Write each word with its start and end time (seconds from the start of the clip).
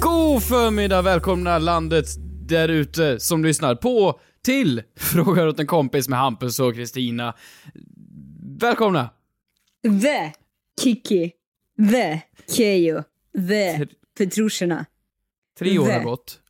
God 0.00 0.42
förmiddag, 0.42 1.02
välkomna 1.02 1.58
landet 1.58 2.06
där 2.48 2.68
ute 2.68 3.20
som 3.20 3.44
lyssnar 3.44 3.74
på 3.74 4.20
till 4.42 4.82
Frågar 4.96 5.46
åt 5.46 5.60
en 5.60 5.66
kompis 5.66 6.08
med 6.08 6.18
Hampus 6.18 6.60
och 6.60 6.74
Kristina. 6.74 7.34
Välkomna! 8.60 9.10
The 9.82 10.32
Kiki. 10.82 11.32
The 11.92 12.20
Keyyo. 12.56 13.02
The 13.48 13.86
Petrusherna. 14.18 14.86
Tre 15.58 15.78
år 15.78 15.90
har 15.90 16.02
gått 16.04 16.40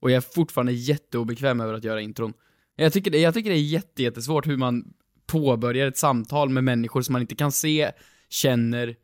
och 0.00 0.10
jag 0.10 0.16
är 0.16 0.34
fortfarande 0.34 0.72
jätteobekväm 0.72 1.60
över 1.60 1.74
att 1.74 1.84
göra 1.84 2.00
intron. 2.00 2.32
Jag 2.76 2.92
tycker 2.92 3.10
det, 3.10 3.18
jag 3.18 3.34
tycker 3.34 3.50
det 3.50 3.56
är 3.56 3.60
jätte, 3.60 4.02
jättesvårt 4.02 4.46
hur 4.46 4.56
man 4.56 4.94
påbörjar 5.26 5.88
ett 5.88 5.98
samtal 5.98 6.48
med 6.48 6.64
människor 6.64 7.02
som 7.02 7.12
man 7.12 7.22
inte 7.22 7.34
kan 7.34 7.52
se, 7.52 7.92
känner. 8.28 8.96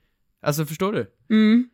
Alltså 0.43 0.67
förstår 0.67 0.93
du? 0.93 1.07
Mm. 1.31 1.71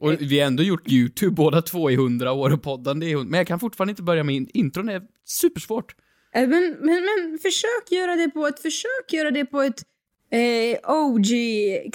Och 0.00 0.12
vi 0.22 0.40
har 0.40 0.46
ändå 0.46 0.62
gjort 0.62 0.88
YouTube 0.88 1.34
båda 1.34 1.62
två 1.62 1.90
i 1.90 1.96
hundra 1.96 2.32
år 2.32 2.52
och 2.52 2.62
poddande 2.62 3.06
i 3.06 3.14
hundra, 3.14 3.30
men 3.30 3.38
jag 3.38 3.46
kan 3.46 3.60
fortfarande 3.60 3.90
inte 3.90 4.02
börja 4.02 4.24
med 4.24 4.34
in- 4.34 4.50
intron, 4.54 4.86
det 4.86 4.92
är 4.92 5.02
supersvårt. 5.24 5.94
Eh, 6.34 6.48
Men, 6.48 6.76
men, 6.80 7.02
men 7.04 7.38
försök 7.42 7.90
göra 7.90 8.16
det 8.16 8.30
på 8.30 8.46
ett, 8.46 8.60
försök 8.60 9.12
göra 9.12 9.30
det 9.30 9.44
på 9.44 9.62
ett 9.62 9.82
eh, 10.30 10.78
OG 10.94 11.26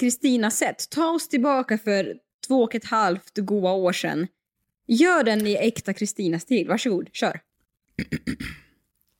Kristina-sätt. 0.00 0.90
Ta 0.90 1.10
oss 1.10 1.28
tillbaka 1.28 1.78
för 1.78 2.14
två 2.48 2.62
och 2.62 2.74
ett 2.74 2.84
halvt 2.84 3.38
goa 3.38 3.72
år 3.72 3.92
sedan. 3.92 4.26
Gör 4.86 5.24
den 5.24 5.46
i 5.46 5.54
äkta 5.56 5.92
Kristina-stil. 5.94 6.68
Varsågod, 6.68 7.08
kör. 7.12 7.40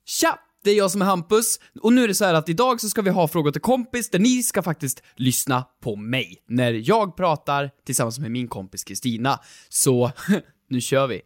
Tja! 0.04 0.38
Det 0.64 0.70
är 0.70 0.75
jag 0.75 0.91
som 0.91 1.03
är 1.03 1.06
Hampus, 1.06 1.61
och 1.80 1.92
nu 1.92 2.05
är 2.05 2.08
det 2.08 2.14
så 2.14 2.25
här 2.25 2.34
att 2.34 2.48
idag 2.48 2.80
så 2.80 2.89
ska 2.89 3.03
vi 3.03 3.11
ha 3.11 3.28
frågor 3.28 3.50
till 3.53 3.61
kompis 3.61 4.11
där 4.11 4.19
ni 4.19 4.42
ska 4.42 4.62
faktiskt 4.62 5.03
lyssna 5.16 5.64
på 5.83 5.97
mig 5.97 6.42
när 6.48 6.72
jag 6.89 7.16
pratar 7.16 7.70
tillsammans 7.86 8.19
med 8.19 8.30
min 8.30 8.48
kompis 8.48 8.84
Kristina. 8.84 9.41
Så, 9.69 10.12
nu 10.69 10.81
kör 10.81 11.06
vi. 11.06 11.20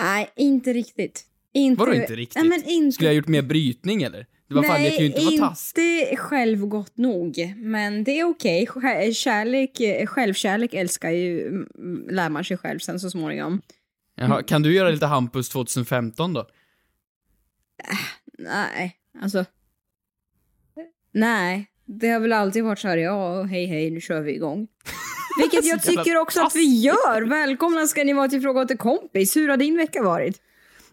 Nej, 0.00 0.30
inte 0.36 0.72
riktigt. 0.72 1.24
Inte, 1.54 1.80
Vadå 1.80 1.94
inte 1.94 2.16
riktigt? 2.16 2.42
Nej, 2.42 2.48
men 2.48 2.64
inte... 2.68 2.94
Skulle 2.94 3.08
jag 3.08 3.12
ha 3.14 3.16
gjort 3.16 3.28
mer 3.28 3.42
brytning 3.42 4.02
eller? 4.02 4.26
Det 4.48 4.54
var 4.54 4.62
fan, 4.62 4.84
jag 4.84 4.92
kan 4.92 5.00
ju 5.00 5.06
inte 5.06 5.24
vara 5.24 5.48
task. 5.48 5.78
inte 5.78 6.16
självgott 6.16 6.96
nog. 6.96 7.54
Men 7.56 8.04
det 8.04 8.20
är 8.20 8.24
okej. 8.24 8.66
Sj- 8.66 9.12
Kärlek, 9.12 9.70
självkärlek 10.08 10.74
älskar 10.74 11.10
ju, 11.10 11.48
mm, 11.48 12.08
lär 12.10 12.28
man 12.28 12.44
sig 12.44 12.56
själv 12.56 12.78
sen 12.78 13.00
så 13.00 13.10
småningom. 13.10 13.62
Jaha, 14.16 14.42
kan 14.42 14.62
du 14.62 14.74
göra 14.74 14.90
lite 14.90 15.06
Hampus 15.06 15.48
2015 15.48 16.32
då? 16.32 16.46
Nej, 18.38 18.96
alltså. 19.22 19.44
Nej, 21.12 21.66
det 21.84 22.08
har 22.08 22.20
väl 22.20 22.32
alltid 22.32 22.64
varit 22.64 22.78
så 22.78 22.88
här, 22.88 22.96
ja, 22.96 23.42
hej 23.42 23.66
hej, 23.66 23.90
nu 23.90 24.00
kör 24.00 24.20
vi 24.20 24.34
igång. 24.34 24.68
Vilket 25.40 25.64
jag 25.64 25.82
tycker 25.82 26.16
också 26.16 26.42
att 26.42 26.54
vi 26.56 26.80
gör. 26.80 27.22
Välkomna 27.28 27.86
ska 27.86 28.04
ni 28.04 28.12
vara 28.12 28.28
till 28.28 28.40
Fråga 28.42 28.60
åt 28.60 28.78
kompis. 28.78 29.36
Hur 29.36 29.48
har 29.48 29.56
din 29.56 29.76
vecka 29.76 30.02
varit? 30.02 30.40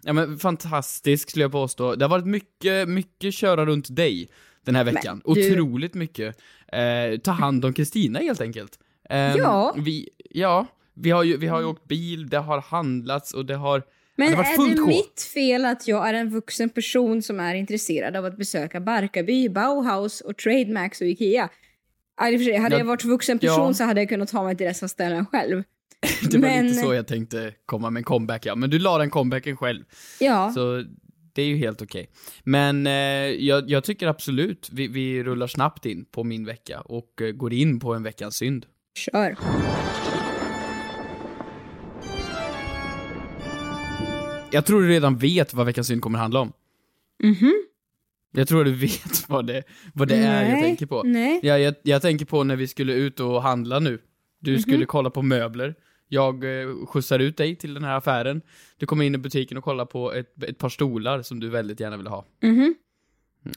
Ja 0.01 0.13
men 0.13 0.39
fantastisk 0.39 1.29
skulle 1.29 1.43
jag 1.43 1.51
påstå. 1.51 1.95
Det 1.95 2.05
har 2.05 2.09
varit 2.09 2.25
mycket, 2.27 2.89
mycket 2.89 3.33
köra 3.33 3.65
runt 3.65 3.95
dig 3.95 4.29
den 4.65 4.75
här 4.75 4.83
veckan. 4.83 5.21
Men 5.25 5.33
du- 5.33 5.51
Otroligt 5.53 5.93
mycket. 5.93 6.37
Eh, 6.67 7.19
ta 7.23 7.31
hand 7.31 7.65
om 7.65 7.73
Kristina 7.73 8.19
helt 8.19 8.41
enkelt. 8.41 8.79
Ehm, 9.09 9.37
Ja. 9.37 9.75
Vi, 9.77 10.09
ja, 10.29 10.67
vi 10.93 11.09
har 11.11 11.23
ju, 11.23 11.37
vi 11.37 11.47
har 11.47 11.59
ju 11.59 11.65
åkt 11.65 11.83
bil, 11.87 12.29
det 12.29 12.37
har 12.37 12.61
handlats 12.61 13.33
och 13.33 13.45
det 13.45 13.55
har... 13.55 13.83
Men 14.15 14.31
det 14.31 14.37
är 14.37 14.75
det 14.75 14.81
mitt 14.87 15.21
fel 15.33 15.65
att 15.65 15.87
jag 15.87 16.09
är 16.09 16.13
en 16.13 16.29
vuxen 16.29 16.69
person 16.69 17.21
som 17.21 17.39
är 17.39 17.55
intresserad 17.55 18.15
av 18.15 18.25
att 18.25 18.37
besöka 18.37 18.79
Barkarby, 18.81 19.49
Bauhaus 19.49 20.21
och 20.21 20.37
Trademax 20.37 21.01
och 21.01 21.07
Ikea? 21.07 21.49
I 22.31 22.35
och 22.35 22.39
för 22.39 22.43
sig, 22.45 22.57
hade 22.57 22.75
Ja, 22.75 22.79
jag 22.79 22.85
varit 22.85 23.03
vuxen 23.03 23.39
person 23.39 23.67
ja. 23.67 23.73
så 23.73 23.83
hade 23.83 24.01
jag 24.01 24.09
kunnat 24.09 24.29
ta 24.29 24.43
mig 24.43 24.57
till 24.57 24.67
dessa 24.67 24.87
ställen 24.87 25.25
själv. 25.25 25.63
Det 26.31 26.37
var 26.37 26.47
men- 26.47 26.67
lite 26.67 26.79
så 26.79 26.93
jag 26.93 27.07
tänkte 27.07 27.53
komma 27.65 27.89
med 27.89 27.99
en 27.99 28.03
comeback 28.03 28.45
ja, 28.45 28.55
men 28.55 28.69
du 28.69 28.79
la 28.79 28.97
den 28.97 29.09
comebacken 29.09 29.57
själv. 29.57 29.83
Ja, 30.19 30.51
Så 30.55 30.83
det 31.33 31.41
är 31.41 31.45
ju 31.45 31.57
helt 31.57 31.81
okej. 31.81 32.09
Men 32.43 32.87
eh, 32.87 32.93
jag, 32.93 33.69
jag 33.69 33.83
tycker 33.83 34.07
absolut 34.07 34.69
vi, 34.71 34.87
vi 34.87 35.23
rullar 35.23 35.47
snabbt 35.47 35.85
in 35.85 36.05
på 36.05 36.23
min 36.23 36.45
vecka 36.45 36.81
och 36.81 37.21
eh, 37.21 37.31
går 37.31 37.53
in 37.53 37.79
på 37.79 37.93
en 37.93 38.03
veckans 38.03 38.35
synd. 38.35 38.65
kör. 38.99 39.37
Jag 44.53 44.65
tror 44.65 44.81
du 44.81 44.87
redan 44.89 45.17
vet 45.17 45.53
vad 45.53 45.65
veckans 45.65 45.87
synd 45.87 46.01
kommer 46.01 46.19
handla 46.19 46.39
om. 46.39 46.53
Mhm. 47.23 47.53
Jag 48.31 48.47
tror 48.47 48.63
du 48.65 48.71
vet 48.73 49.25
vad 49.29 49.47
det, 49.47 49.63
vad 49.93 50.07
det 50.07 50.15
är 50.15 50.41
jag 50.43 50.51
Nej, 50.51 50.61
tänker 50.61 50.85
på. 50.85 51.03
nej. 51.03 51.39
Ja, 51.43 51.57
jag, 51.57 51.75
jag 51.83 52.01
tänker 52.01 52.25
på 52.25 52.43
när 52.43 52.55
vi 52.55 52.67
skulle 52.67 52.93
ut 52.93 53.19
och 53.19 53.41
handla 53.43 53.79
nu. 53.79 53.99
Du 54.39 54.51
Mhm. 54.51 54.61
skulle 54.61 54.85
kolla 54.85 55.09
på 55.09 55.21
möbler. 55.21 55.75
Jag 56.07 56.61
eh, 56.61 56.85
skjutsar 56.85 57.19
ut 57.19 57.37
dig 57.37 57.55
till 57.55 57.73
den 57.73 57.83
här 57.83 57.97
affären. 57.97 58.41
Du 58.77 58.85
kommer 58.85 59.05
in 59.05 59.15
i 59.15 59.17
butiken 59.17 59.57
och 59.57 59.63
kollar 59.63 59.85
på 59.85 60.13
ett, 60.13 60.43
ett 60.43 60.57
par 60.57 60.69
stolar 60.69 61.21
som 61.21 61.39
du 61.39 61.49
väldigt 61.49 61.79
gärna 61.79 61.97
vill 61.97 62.07
ha. 62.07 62.25
Mhm. 62.43 62.75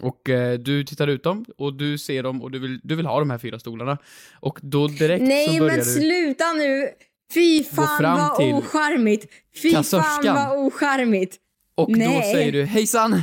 Och 0.01 0.29
eh, 0.31 0.59
du 0.59 0.85
tittar 0.85 1.09
ut 1.09 1.23
dem 1.23 1.45
och 1.59 1.75
du 1.75 1.99
ser 1.99 2.23
dem 2.23 2.43
och 2.43 2.51
du 2.51 2.59
vill, 2.59 2.81
du 2.83 2.95
vill 2.95 3.07
ha 3.07 3.19
de 3.19 3.31
här 3.31 3.39
fyra 3.39 3.59
stolarna. 3.59 3.99
Och 4.35 4.59
då 4.63 4.89
direkt 4.89 5.23
så 5.25 5.29
Nej 5.29 5.59
börjar 5.61 5.71
men 5.77 5.79
du... 5.79 5.85
sluta 5.85 6.53
nu! 6.53 6.89
Fy 7.35 7.65
fan 7.65 8.03
vad 8.03 8.55
ocharmigt! 8.55 9.27
Fy 9.63 9.71
fan 9.71 9.83
kassörskan. 9.83 10.35
vad 10.35 10.59
ocharmigt! 10.59 11.37
Och 11.75 11.89
då 11.93 11.99
Nej. 11.99 12.33
säger 12.35 12.53
du, 12.53 12.65
hejsan, 12.65 13.13
eh, 13.13 13.21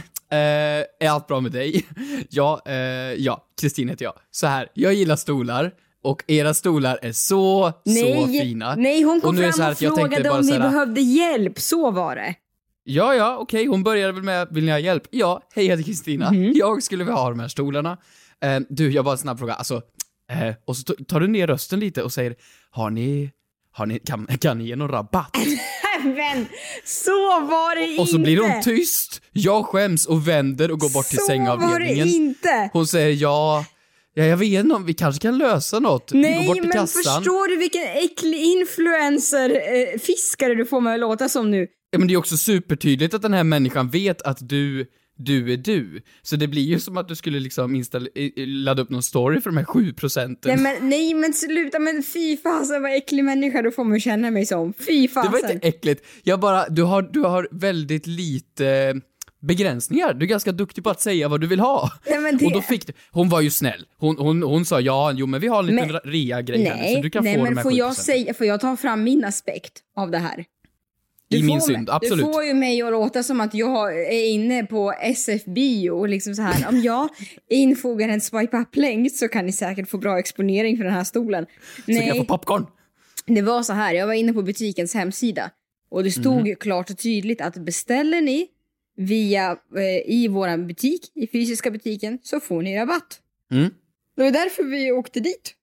är 1.00 1.09
allt 1.09 1.28
bra 1.28 1.40
med 1.40 1.52
dig? 1.52 1.86
ja, 2.30 2.62
eh, 2.66 2.74
ja, 3.18 3.47
Kristin 3.62 3.90
heter 3.90 4.06
jag. 4.06 4.14
Så 4.31 4.47
här, 4.47 4.68
jag 4.74 4.94
gillar 4.94 5.16
stolar 5.16 5.72
och 6.03 6.24
era 6.28 6.53
stolar 6.53 7.00
är 7.02 7.12
så, 7.12 7.72
så 7.86 7.91
Nej, 7.91 8.40
fina. 8.41 8.75
nej 8.75 9.02
hon 9.03 9.22
kom 9.22 9.28
Och 9.28 9.36
nu 9.36 9.41
fram 9.41 9.52
så 9.53 9.62
här 9.64 9.72
och 9.72 9.81
jag 9.81 9.96
frågade 9.96 10.24
bara 10.30 10.34
om 10.40 10.41
vi 10.41 10.47
så 10.47 10.53
här- 10.53 10.70
behövde 10.72 11.02
hjälp, 11.02 11.59
så 11.59 11.91
var 11.91 12.16
det. 12.16 12.35
Ja, 12.84 13.16
ja, 13.16 13.38
okej, 13.38 13.66
hon 13.66 13.84
började 13.84 14.14
väl 14.14 14.24
med, 14.24 14.47
vill 14.52 14.66
ni 14.66 14.72
ha 14.72 14.80
hjälp? 14.80 15.03
Ja, 15.12 15.41
hej 15.56 15.66
jag 15.66 15.72
heter 15.78 15.84
Kristina, 15.91 16.31
Mhm. 16.31 16.52
jag 16.56 16.84
skulle 16.84 17.03
vilja 17.03 17.16
ha 17.18 17.30
de 17.30 17.40
här 17.40 17.47
stolarna. 17.47 17.97
Eh, 18.44 18.59
du, 18.70 18.91
jag 18.91 19.06
bara 19.06 19.12
en 19.12 19.18
snabb 19.18 19.40
fråga, 19.40 19.53
alltså, 19.53 19.81
eh, 20.31 20.53
och 20.66 20.78
så 20.78 20.84
tar 21.08 21.20
du 21.20 21.28
ner 21.28 21.47
rösten 21.47 21.80
lite 21.80 22.03
och 22.03 22.14
säger, 22.14 22.35
har 22.70 22.90
ni, 22.90 23.31
har 23.75 23.85
ni, 23.85 24.00
kan, 24.00 24.28
kan 24.41 24.57
ni 24.57 24.63
ge 24.67 24.75
någon 24.75 24.88
rabatt? 24.89 25.38
Men 26.03 26.45
så 26.85 27.11
var 27.41 27.75
det 27.75 27.88
inte! 27.88 28.01
Och 28.01 28.09
så 28.09 28.17
blir 28.19 28.38
hon 28.41 28.61
tyst, 28.61 29.22
jag 29.31 29.66
skäms 29.66 30.06
och 30.06 30.28
vänder 30.28 30.72
och 30.72 30.79
går 30.79 30.89
bort 30.89 31.06
till 31.06 31.17
Så 31.17 31.22
var 31.22 31.28
det 31.28 31.34
sängavdelningen. 31.38 32.07
inte! 32.07 32.69
Hon 32.73 32.88
säger 32.88 33.22
ja, 33.22 33.66
ja 34.13 34.23
jag 34.23 34.38
vet 34.38 34.63
inte 34.63 34.75
om 34.75 34.85
vi 34.85 34.94
kanske 34.94 35.22
kan 35.22 35.38
lösa 35.38 35.79
något. 35.79 36.11
Nej 36.13 36.47
men 36.61 36.72
kassan. 36.72 36.88
förstår 37.03 37.47
du 37.47 37.56
vilken 37.57 37.84
äcklig 37.84 38.39
influencer-fiskare 38.44 40.55
du 40.55 40.66
får 40.66 40.81
mig 40.81 40.94
att 40.94 41.00
låta 41.00 41.29
som 41.29 41.51
nu? 41.51 41.67
Ja, 41.91 42.00
men 42.00 42.07
det 42.07 42.13
är 42.13 42.17
också 42.17 42.38
supertydligt 42.38 43.13
att 43.13 43.22
den 43.22 43.34
här 43.34 43.44
människan 43.44 43.90
vet 43.90 44.22
att 44.22 44.50
du, 44.50 44.85
du 45.18 45.53
är 45.53 45.57
du. 45.57 46.01
Så 46.22 46.35
det 46.35 46.47
blir 46.47 46.62
ju 46.62 46.79
som 46.79 46.97
att 46.97 47.07
du 47.07 47.16
skulle 47.16 47.40
liksom 47.40 47.75
install- 47.75 48.09
ladda 48.46 48.81
upp 48.81 48.90
någon 48.90 49.03
story 49.03 49.41
för 49.41 49.50
de 49.50 49.57
här 49.57 49.66
sju 49.66 49.94
procenten. 49.94 50.51
Nej 50.62 50.78
men, 50.79 50.90
nej 50.90 51.13
men 51.13 51.34
sluta, 51.34 51.79
men 51.79 52.03
fy 52.03 52.38
fasen 52.38 52.81
vad 52.81 52.96
äcklig 52.96 53.23
människa 53.23 53.61
du 53.61 53.72
får 53.72 53.84
mig 53.84 53.99
känna 53.99 54.32
mig 54.32 54.46
som. 54.46 54.73
Fy 54.73 55.02
det 55.02 55.08
fasen. 55.08 55.32
var 55.32 55.52
inte 55.53 55.67
äckligt. 55.67 56.05
Jag 56.23 56.40
bara, 56.40 56.70
du 56.70 56.84
har, 56.84 57.02
du 57.02 57.20
har 57.20 57.47
väldigt 57.52 58.08
lite 58.08 58.96
begränsningar. 59.41 60.14
Du 60.14 60.26
är 60.26 60.29
ganska 60.29 60.52
duktig 60.52 60.84
på 60.84 60.90
att 60.90 61.02
säga 61.02 61.28
vad 61.28 61.41
du 61.41 61.47
vill 61.47 61.59
ha. 61.59 61.91
Nej, 62.09 62.20
men 62.20 62.37
det- 62.37 62.46
Och 62.46 62.52
då 62.52 62.61
fick 62.61 62.87
du, 62.87 62.93
hon 63.11 63.29
var 63.29 63.41
ju 63.41 63.49
snäll. 63.49 63.85
Hon, 63.97 64.17
hon, 64.17 64.43
hon 64.43 64.66
sa 64.66 64.79
ja, 64.79 65.11
jo 65.16 65.26
men 65.26 65.41
vi 65.41 65.47
har 65.47 65.59
en 65.59 65.66
liten 65.66 65.87
Men- 65.91 66.11
rea-grej 66.11 66.64
här 66.64 66.96
så 66.96 67.02
du 67.02 67.09
kan 67.09 67.23
nej 67.23 67.34
få 67.34 67.40
de 67.40 67.49
men 67.49 67.58
här 67.58 67.64
får 67.64 67.72
7%. 67.72 67.78
jag, 67.78 67.96
säga, 67.96 68.34
får 68.34 68.46
jag 68.47 68.59
ta 68.61 68.78
fram 68.78 69.03
min 69.03 69.23
aspekt 69.26 69.73
av 69.97 70.11
det 70.11 70.17
här? 70.17 70.46
Du 71.34 71.40
I 71.40 71.44
min 71.44 71.59
får 71.59 71.68
synd, 71.68 71.90
absolut. 71.90 72.26
Du 72.26 72.34
får 72.34 72.44
ju 72.44 72.53
mig 72.53 72.82
att 72.82 72.91
låta 72.91 73.24
som 73.24 73.41
att 73.41 73.53
jag 73.53 74.00
är 74.00 74.26
inne 74.26 74.64
på 74.64 74.94
SF-bio 75.02 75.90
och 75.90 76.09
liksom 76.09 76.35
så 76.35 76.41
här. 76.41 76.70
Om 76.70 76.82
jag 76.82 77.09
infogar 77.50 78.09
en 78.09 78.22
swipe 78.22 78.58
up-länk 78.58 79.12
så 79.12 79.28
kan 79.28 79.46
ni 79.46 79.52
säkert 79.52 79.90
få 79.90 79.97
bra 79.97 80.20
exponering 80.20 80.78
för 80.78 80.84
den 80.84 80.94
här 80.94 81.03
stolen. 81.03 81.46
Så 81.85 81.91
kan 81.94 82.08
jag 82.08 82.18
få 82.18 82.26
popcorn. 82.26 82.66
Det 83.26 83.41
var 83.41 83.64
så 83.64 83.74
här, 83.74 83.94
jag 83.94 84.08
var 84.08 84.14
inne 84.14 84.34
på 84.34 84.41
butikens 84.41 84.94
hemsida 84.94 85.52
och 85.90 86.03
det 86.03 86.12
stod 86.12 86.47
ju 86.47 86.56
klart 86.56 86.90
och 86.90 86.97
tydligt 86.97 87.41
att 87.41 87.58
beställer 87.58 88.22
ni 88.22 88.47
via 88.96 89.52
eh, 89.52 90.14
i 90.14 90.28
våran 90.28 90.68
butik, 90.68 91.12
i 91.16 91.28
fysiska 91.28 91.72
butiken, 91.72 92.20
så 92.24 92.40
får 92.40 92.62
ni 92.62 92.78
rabatt. 92.78 93.20
Mm. 93.52 93.70
Det 94.16 94.24
var 94.24 94.32
därför 94.32 94.64
vi 94.64 94.91
åkte 94.91 95.20
dit. 95.20 95.56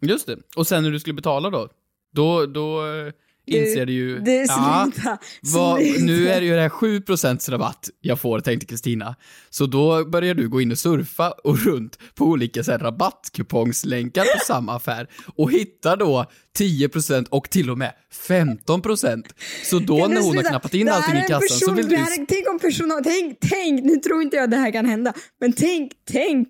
Just 0.00 0.26
det. 0.26 0.38
Och 0.56 0.66
sen 0.66 0.82
när 0.82 0.90
du 0.90 1.00
skulle 1.00 1.14
betala 1.14 1.50
då? 1.50 1.68
Då, 2.12 2.46
då 2.46 2.86
eh, 2.86 3.12
inser 3.46 3.86
du 3.86 3.92
ju... 3.92 4.18
Du, 4.20 4.32
ja, 4.32 4.90
sluta. 4.92 5.18
vad, 5.42 5.80
sluta. 5.82 6.04
nu 6.04 6.28
är 6.28 6.40
det 6.40 6.46
ju 6.46 6.54
det 6.54 6.60
här 6.60 6.68
7% 6.68 7.50
rabatt 7.50 7.90
jag 8.00 8.20
får, 8.20 8.40
tänkte 8.40 8.66
Kristina. 8.66 9.16
Så 9.50 9.66
då 9.66 10.04
börjar 10.04 10.34
du 10.34 10.48
gå 10.48 10.60
in 10.60 10.70
och 10.72 10.78
surfa 10.78 11.30
och 11.30 11.58
runt 11.64 11.98
på 12.14 12.24
olika 12.24 12.64
så 12.64 12.70
här, 12.70 12.78
rabattkupongslänkar 12.78 14.22
på 14.22 14.44
samma 14.46 14.76
affär 14.76 15.08
och 15.36 15.52
hittar 15.52 15.96
då 15.96 16.24
10% 16.58 17.26
och 17.30 17.50
till 17.50 17.70
och 17.70 17.78
med 17.78 17.92
15%. 18.28 19.24
Så 19.64 19.78
då 19.78 20.06
när 20.06 20.20
hon 20.20 20.36
har 20.36 20.42
knappat 20.44 20.74
in 20.74 20.86
Det 20.86 20.92
allting 20.92 21.14
i 21.14 21.18
är 21.18 21.28
kassan 21.28 21.48
så 21.48 21.58
person- 21.58 21.74
vill 21.76 21.84
det 21.88 21.90
du... 21.90 21.96
här 21.96 22.20
är- 22.20 22.26
Tänk 22.28 22.48
om 22.48 22.58
personal... 22.58 23.04
Tänk, 23.04 23.38
tänk, 23.40 23.84
nu 23.84 23.96
tror 23.96 24.22
inte 24.22 24.36
jag 24.36 24.50
det 24.50 24.56
här 24.56 24.70
kan 24.72 24.86
hända, 24.86 25.12
men 25.40 25.52
tänk, 25.52 25.92
tänk, 26.10 26.48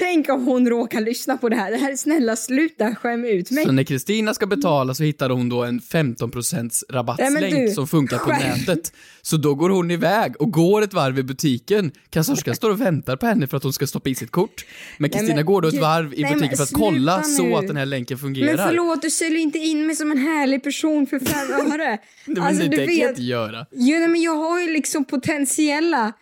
tänk 0.00 0.28
om 0.28 0.44
hon 0.44 0.68
råkar 0.68 1.00
lyssna 1.00 1.36
på 1.36 1.48
det 1.48 1.56
här. 1.56 1.70
Det 1.70 1.76
här, 1.76 1.96
snälla 1.96 2.36
sluta 2.36 2.94
skäm 2.94 3.24
ut 3.24 3.50
mig. 3.50 3.64
Så 3.64 3.72
när 3.72 3.84
Kristina 3.84 4.34
ska 4.34 4.46
betala 4.46 4.94
så 4.94 5.02
hittar 5.02 5.30
hon 5.30 5.48
då 5.48 5.64
en 5.64 5.80
15% 5.80 6.82
rabattslänk 6.90 7.40
Nej, 7.40 7.66
du, 7.66 7.70
som 7.70 7.88
funkar 7.88 8.18
på 8.18 8.24
skäm. 8.24 8.38
nätet. 8.38 8.92
Så 9.22 9.36
då 9.36 9.54
går 9.54 9.70
hon 9.70 9.90
iväg 9.90 10.40
och 10.40 10.52
går 10.52 10.82
ett 10.82 10.94
varv 10.94 11.18
i 11.18 11.22
butiken. 11.22 11.92
Kassörskan 12.10 12.54
står 12.54 12.70
och 12.70 12.80
väntar 12.80 13.16
på 13.16 13.26
henne 13.26 13.46
för 13.46 13.56
att 13.56 13.62
hon 13.62 13.72
ska 13.72 13.86
stoppa 13.86 14.08
i 14.10 14.14
sitt 14.14 14.30
kort. 14.30 14.64
Men 14.98 15.10
Kristina 15.10 15.42
går 15.42 15.62
då 15.62 15.68
ett 15.68 15.80
varv 15.80 16.14
i 16.14 16.22
nej, 16.22 16.32
butiken 16.32 16.48
men 16.48 16.56
för 16.56 16.62
att 16.62 16.72
kolla 16.72 17.22
sluta 17.22 17.36
så 17.36 17.42
nu. 17.42 17.54
att 17.54 17.66
den 17.66 17.76
här 17.76 17.86
länken 17.86 18.18
fungerar. 18.18 18.56
Men 18.56 18.68
förlåt, 18.68 19.02
du 19.02 19.10
säljer 19.10 19.38
inte 19.38 19.58
in 19.58 19.86
mig 19.86 19.96
som 19.96 20.10
en 20.10 20.18
härlig 20.18 20.62
person 20.62 21.06
för 21.06 21.18
fem 21.18 21.70
öre. 21.72 21.98
Alltså, 22.40 22.62
det 22.62 22.68
du 22.68 22.76
tänker 22.76 23.02
jag 23.02 23.10
inte 23.10 23.22
göra. 23.22 23.66
Jo, 23.72 23.98
nej, 23.98 24.08
men 24.08 24.22
jag 24.22 24.36
har 24.36 24.60
ju 24.60 24.72
liksom 24.72 25.04
potentiella, 25.04 26.12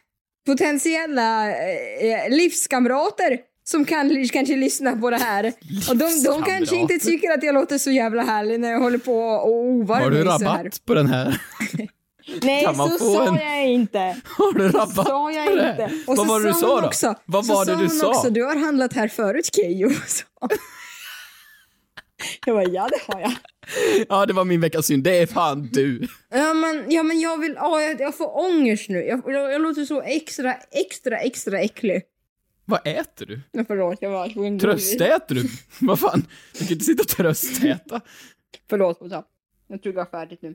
potentiella 0.46 1.48
eh, 1.50 2.30
livskamrater 2.30 3.47
som 3.70 3.84
kan 3.84 4.28
kanske 4.28 4.56
lyssna 4.56 4.96
på 4.96 5.10
det 5.10 5.16
här. 5.16 5.52
Och 5.88 5.96
de, 5.96 6.22
de 6.24 6.42
kanske 6.42 6.76
inte 6.76 6.98
tycker 6.98 7.30
att 7.30 7.42
jag 7.42 7.54
låter 7.54 7.78
så 7.78 7.90
jävla 7.90 8.22
härlig 8.22 8.60
när 8.60 8.70
jag 8.70 8.80
håller 8.80 8.98
på 8.98 9.18
och 9.18 9.56
ovar 9.56 10.00
Har 10.00 10.10
du 10.10 10.22
så 10.22 10.28
rabatt 10.28 10.84
på 10.84 10.94
den 10.94 11.06
här? 11.06 11.40
Nej, 12.42 12.64
så 12.64 12.98
sa 12.98 13.28
en- 13.28 13.34
jag 13.34 13.66
inte. 13.68 13.98
Har 14.24 14.58
du 14.58 14.68
rabatt 14.68 15.06
sa 15.06 15.32
jag 15.32 15.46
på 15.48 15.54
det 15.54 15.70
inte. 15.70 15.84
Och 16.06 16.16
Vad 16.16 16.16
så 16.16 16.24
var 16.24 16.40
det 16.40 16.48
du 16.48 16.54
sa 16.54 16.80
då? 16.80 16.86
Också, 16.86 17.14
Vad 17.24 17.46
så 17.46 17.54
var 17.54 17.66
det 17.66 17.76
du 17.76 17.88
sa? 17.88 18.08
Också, 18.08 18.30
du 18.30 18.44
har 18.44 18.56
handlat 18.56 18.92
här 18.92 19.08
förut 19.08 19.54
Keyyo. 19.54 19.90
Så. 20.06 20.24
Jag 22.46 22.56
bara, 22.56 22.64
ja 22.64 22.88
det 22.90 23.12
har 23.12 23.20
jag. 23.20 23.32
Ja, 24.08 24.26
det 24.26 24.32
var 24.32 24.44
min 24.44 24.60
veckans 24.60 24.86
synd. 24.86 25.04
Det 25.04 25.18
är 25.18 25.26
fan 25.26 25.68
du. 25.72 26.08
Ja 26.30 26.54
men, 26.54 26.84
ja, 26.88 27.02
men 27.02 27.20
jag 27.20 27.40
vill, 27.40 27.58
åh, 27.60 27.82
jag, 27.82 28.00
jag 28.00 28.16
får 28.16 28.38
ångest 28.38 28.88
nu. 28.88 28.98
Jag, 28.98 29.22
jag, 29.26 29.52
jag 29.52 29.60
låter 29.60 29.84
så 29.84 30.02
extra, 30.02 30.54
extra, 30.70 31.18
extra 31.18 31.60
äcklig. 31.60 32.02
Vad 32.68 32.80
äter 32.84 33.26
du? 33.26 33.40
Ja, 33.52 33.64
förlåt, 33.66 33.98
jag 34.00 34.10
var 34.10 34.28
tvungen 34.28 34.58
Tröstäter 34.58 35.34
du? 35.34 35.48
Vad 35.86 36.00
fan? 36.00 36.26
Du 36.52 36.58
kan 36.58 36.72
inte 36.72 36.84
sitta 36.84 37.02
och 37.02 37.08
tröstäta. 37.08 38.00
Förlåt, 38.68 38.98
Bosa. 39.00 39.24
Jag 39.66 39.82
tuggar 39.82 40.04
färdigt 40.04 40.42
nu. 40.42 40.54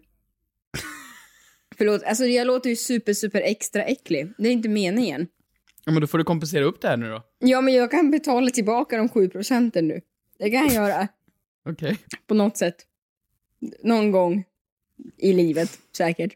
Förlåt, 1.77 2.04
alltså 2.04 2.25
jag 2.25 2.48
låter 2.48 2.69
ju 2.69 2.75
super, 2.75 3.13
super 3.13 3.42
extra 3.42 3.83
äcklig. 3.83 4.33
Det 4.38 4.48
är 4.48 4.51
inte 4.51 4.69
meningen. 4.69 5.27
Ja, 5.86 5.92
men 5.92 6.01
då 6.01 6.07
får 6.07 6.18
du 6.18 6.24
kompensera 6.24 6.63
upp 6.63 6.81
det 6.81 6.88
här 6.88 6.98
nu 6.98 7.10
då. 7.10 7.24
Ja, 7.39 7.62
men 7.62 7.74
jag 7.74 7.92
kan 7.92 8.12
betala 8.12 8.50
tillbaka 8.50 8.98
de 8.98 9.10
7 9.10 9.30
procenten 9.30 9.88
nu. 9.88 10.01
Det 10.39 10.50
kan 10.50 10.63
jag 10.68 10.74
göra 10.89 11.07
Okej. 11.69 11.98
på 12.27 12.33
något 12.33 12.57
sätt. 12.57 12.75
Någon 13.83 14.12
gång 14.12 14.44
i 15.18 15.33
livet, 15.33 15.80
säkert. 15.98 16.33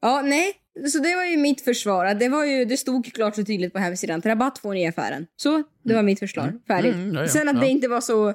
Ja, 0.00 0.22
nej. 0.22 0.54
Så 0.88 0.98
det 0.98 1.16
var 1.16 1.24
ju 1.24 1.36
mitt 1.36 1.60
försvar. 1.60 2.14
Det, 2.14 2.28
var 2.28 2.44
ju, 2.44 2.64
det 2.64 2.76
stod 2.76 3.12
klart 3.14 3.38
och 3.38 3.46
tydligt 3.46 3.72
på 3.72 3.78
hemsidan 3.78 4.18
att 4.18 4.26
rabatt 4.26 4.58
får 4.58 4.74
ni 4.74 4.82
i 4.82 4.86
affären. 4.86 5.26
Så, 5.36 5.62
det 5.82 5.94
var 5.94 6.02
mitt 6.02 6.18
förslag. 6.18 6.60
Färdigt. 6.66 6.94
Mm, 6.94 7.14
ja, 7.14 7.20
ja, 7.20 7.28
Sen 7.28 7.48
att 7.48 7.54
ja. 7.54 7.60
det 7.60 7.68
inte 7.68 7.88
var 7.88 8.00
så... 8.00 8.34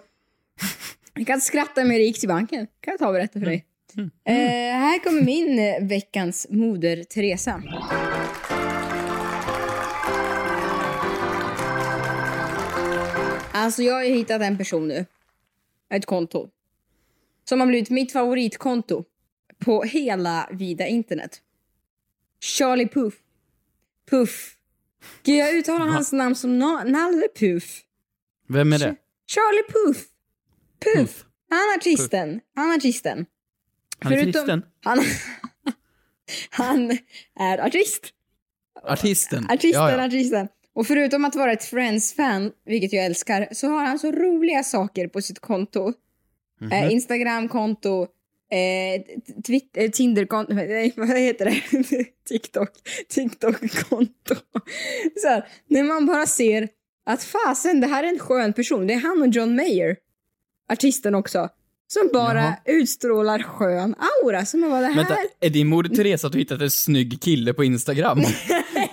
Jag 1.14 1.28
kan 1.28 1.42
skratta 1.42 1.84
med 1.84 2.00
det 2.00 2.04
gick 2.04 2.20
till 2.20 2.30
banken. 2.30 2.68
kan 2.80 2.92
jag 2.92 3.00
ta 3.00 3.08
och 3.08 3.14
berätta 3.14 3.40
för 3.40 3.46
dig. 3.46 3.66
Mm. 3.98 4.12
Eh, 4.26 4.80
här 4.80 5.04
kommer 5.04 5.22
min 5.22 5.60
eh, 5.60 5.88
veckans 5.88 6.48
moder 6.50 7.04
Teresa. 7.04 7.64
Alltså 13.52 13.84
jag 13.84 13.94
har 13.94 14.04
ju 14.04 14.14
hittat 14.14 14.42
en 14.42 14.58
person 14.58 14.88
nu. 14.88 15.06
Ett 15.90 16.06
konto. 16.06 16.50
Som 17.50 17.60
har 17.60 17.68
blivit 17.68 17.90
mitt 17.90 18.12
favoritkonto 18.12 19.04
på 19.60 19.84
hela 19.84 20.50
vida 20.52 20.88
internet. 20.88 21.42
Charlie 22.42 22.88
Puff. 22.88 23.14
Puff. 24.10 24.54
Gud, 25.24 25.36
jag 25.36 25.56
uttalar 25.56 25.88
hans 25.88 26.12
namn 26.12 26.36
som 26.36 26.62
Na- 26.64 26.84
Nalle 26.90 27.28
Puff. 27.40 27.82
Vem 28.48 28.74
är 28.74 28.80
det? 28.80 28.96
Charlie 29.28 29.64
Puff. 29.74 29.98
Puff. 30.86 30.96
Puff. 30.96 31.26
Han 31.50 31.58
är 31.60 31.78
artisten. 31.78 32.40
Han 32.56 32.72
är 32.72 32.76
artisten. 32.76 33.26
Han 34.00 34.14
är 34.14 34.18
Förutom- 34.18 34.34
kristen? 34.42 34.64
Han, 34.84 35.00
han 36.50 36.98
är 37.40 37.58
artist. 37.68 38.14
Artisten? 38.84 39.46
Artisten, 39.50 39.82
Ja, 39.82 39.92
ja. 39.92 40.06
artisten. 40.06 40.48
Och 40.74 40.88
förutom 40.88 41.26
att 41.26 41.36
vara 41.36 41.52
ett 41.52 41.64
Friends-fan, 41.66 42.52
vilket 42.66 42.94
jag 42.94 43.06
älskar, 43.06 43.48
så 43.52 43.68
har 43.68 43.86
han 43.86 44.00
så 44.00 44.12
roliga 44.12 44.64
saker 44.64 45.08
på 45.08 45.22
sitt 45.22 45.40
konto. 45.40 45.94
Mhm. 46.62 46.72
Eh, 46.72 46.92
Instagram-konto, 46.94 48.08
eh, 48.52 49.02
Twitter, 49.46 49.84
eh, 49.84 49.90
Tinder-konto, 49.92 50.54
nej 50.56 50.94
vad 50.98 51.20
heter 51.20 51.46
det? 51.46 51.62
TikTok, 52.28 52.70
TikTok-konto. 53.10 54.36
Så 55.22 55.28
här, 55.28 55.48
när 55.68 55.84
man 55.84 56.06
bara 56.06 56.26
ser 56.26 56.70
att 57.06 57.24
fasen, 57.24 57.80
det 57.82 57.88
här 57.88 58.04
är 58.04 58.08
en 58.08 58.20
skön 58.20 58.54
person. 58.54 58.88
Det 58.88 58.94
är 58.94 59.00
han 59.00 59.22
och 59.22 59.28
John 59.28 59.56
Mayer, 59.56 59.96
artisten 60.72 61.16
också, 61.16 61.50
som 61.88 62.10
bara 62.14 62.44
Jaha. 62.44 62.56
utstrålar 62.66 63.40
skön 63.44 63.96
aura. 64.24 64.46
Som 64.46 64.64
är 64.64 64.70
bara 64.70 64.82
det 64.82 64.88
här. 64.88 64.96
Vänta, 64.96 65.18
är 65.40 65.50
din 65.50 65.68
moder 65.68 65.96
Teresa 65.96 66.28
att 66.28 66.34
du 66.34 66.40
hittat 66.40 66.62
en 66.62 66.72
snygg 66.72 67.22
kille 67.22 67.54
på 67.54 67.64
Instagram? 67.64 68.24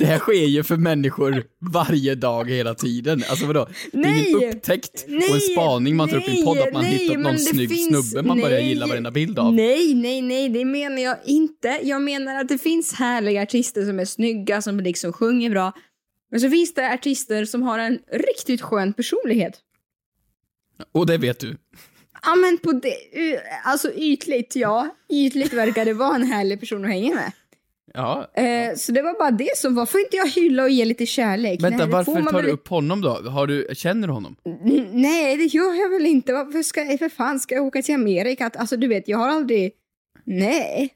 Det 0.05 0.09
här 0.09 0.19
sker 0.19 0.47
ju 0.47 0.63
för 0.63 0.77
människor 0.77 1.45
varje 1.61 2.15
dag 2.15 2.51
hela 2.51 2.75
tiden. 2.75 3.23
Alltså 3.31 3.47
vadå? 3.47 3.69
Det 3.93 3.99
är 3.99 4.03
Nej! 4.03 4.31
ingen 4.31 4.57
upptäckt 4.57 5.05
och 5.29 5.35
en 5.35 5.41
spaning 5.41 5.97
man 5.97 6.09
tar 6.09 6.17
upp 6.17 6.29
i 6.29 6.39
en 6.39 6.45
podd 6.45 6.59
att 6.59 6.73
man 6.73 6.83
nej, 6.83 6.93
hittat 6.97 7.19
någon 7.19 7.39
snygg 7.39 7.69
finns- 7.71 8.11
snubbe 8.11 8.29
man 8.29 8.41
börjar 8.41 8.59
nej, 8.61 8.69
gilla 8.69 8.87
varenda 8.87 9.11
bild 9.11 9.39
av. 9.39 9.55
Nej, 9.55 9.95
nej, 9.95 10.23
nej, 10.23 10.49
det 10.49 10.65
menar 10.65 11.03
jag 11.03 11.17
inte. 11.25 11.81
Jag 11.83 12.03
menar 12.03 12.41
att 12.41 12.49
det 12.49 12.59
finns 12.59 12.93
härliga 12.93 13.43
artister 13.43 13.85
som 13.85 14.01
är 14.01 14.05
snygga, 14.05 14.63
som 14.63 14.81
liksom 14.81 15.13
sjunger 15.13 15.51
bra. 15.51 15.73
Men 16.31 16.41
så 16.41 16.51
finns 16.51 16.75
det 16.75 16.93
artister 16.93 17.45
som 17.45 17.63
har 17.63 17.79
en 17.79 17.99
riktigt 18.13 18.63
skön 18.63 18.93
personlighet. 18.93 19.59
Och 20.93 21.07
det 21.07 21.19
vet 21.19 21.41
du. 21.41 21.57
Ja, 22.23 22.35
men 22.35 22.59
på 22.59 22.73
det, 22.73 22.95
alltså 23.65 23.93
ytligt, 23.93 24.57
ja. 24.57 24.97
Ytligt 25.13 25.53
verkar 25.53 25.85
det 25.85 25.93
vara 25.95 26.15
en 26.15 26.23
härlig 26.23 26.61
person 26.61 26.85
att 26.85 26.91
hänga 26.91 27.15
med. 27.15 27.33
Ja. 27.97 28.31
Eh, 28.35 28.75
så 28.77 28.93
det 28.93 29.03
var 29.03 29.19
bara 29.19 29.31
det 29.31 29.57
som 29.57 29.75
var. 29.75 29.87
Får 29.87 30.01
inte 30.01 30.17
jag 30.17 30.29
hylla 30.29 30.63
och 30.63 30.71
ge 30.71 30.85
lite 30.85 31.07
kärlek? 31.07 31.63
Vänta, 31.63 31.79
Nej, 31.85 31.93
varför 31.93 32.13
tar 32.13 32.33
du 32.33 32.43
väl- 32.47 32.51
upp 32.51 32.69
honom 32.69 33.01
då? 33.01 33.09
Har 33.09 33.47
du, 33.47 33.69
känner 33.75 34.09
du 34.09 34.13
honom? 34.15 34.37
N- 34.45 34.89
Nej, 34.93 35.37
det 35.37 35.45
gör 35.45 35.75
jag 35.75 35.89
väl 35.91 36.07
inte. 36.07 36.33
Varför 36.33 36.63
ska 36.63 36.99
för 36.99 37.09
fan 37.09 37.41
ska 37.41 37.55
jag 37.55 37.65
åka 37.65 37.83
till 37.83 37.95
Amerika? 37.95 38.51
Alltså 38.55 38.77
du 38.77 38.89
vet, 38.89 39.09
jag 39.09 39.19
har 39.19 39.29
aldrig... 39.29 39.73
Nej. 40.25 40.95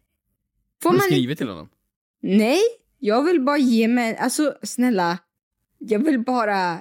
Får 0.82 0.90
Har 0.90 0.94
du 0.94 0.98
man 0.98 1.06
inte... 1.06 1.14
skrivit 1.16 1.38
till 1.38 1.48
honom? 1.48 1.68
Nej, 2.22 2.60
jag 2.98 3.22
vill 3.24 3.40
bara 3.40 3.58
ge 3.58 3.88
mig... 3.88 4.16
Alltså 4.16 4.54
snälla. 4.62 5.18
Jag 5.78 5.98
vill 6.04 6.18
bara... 6.20 6.78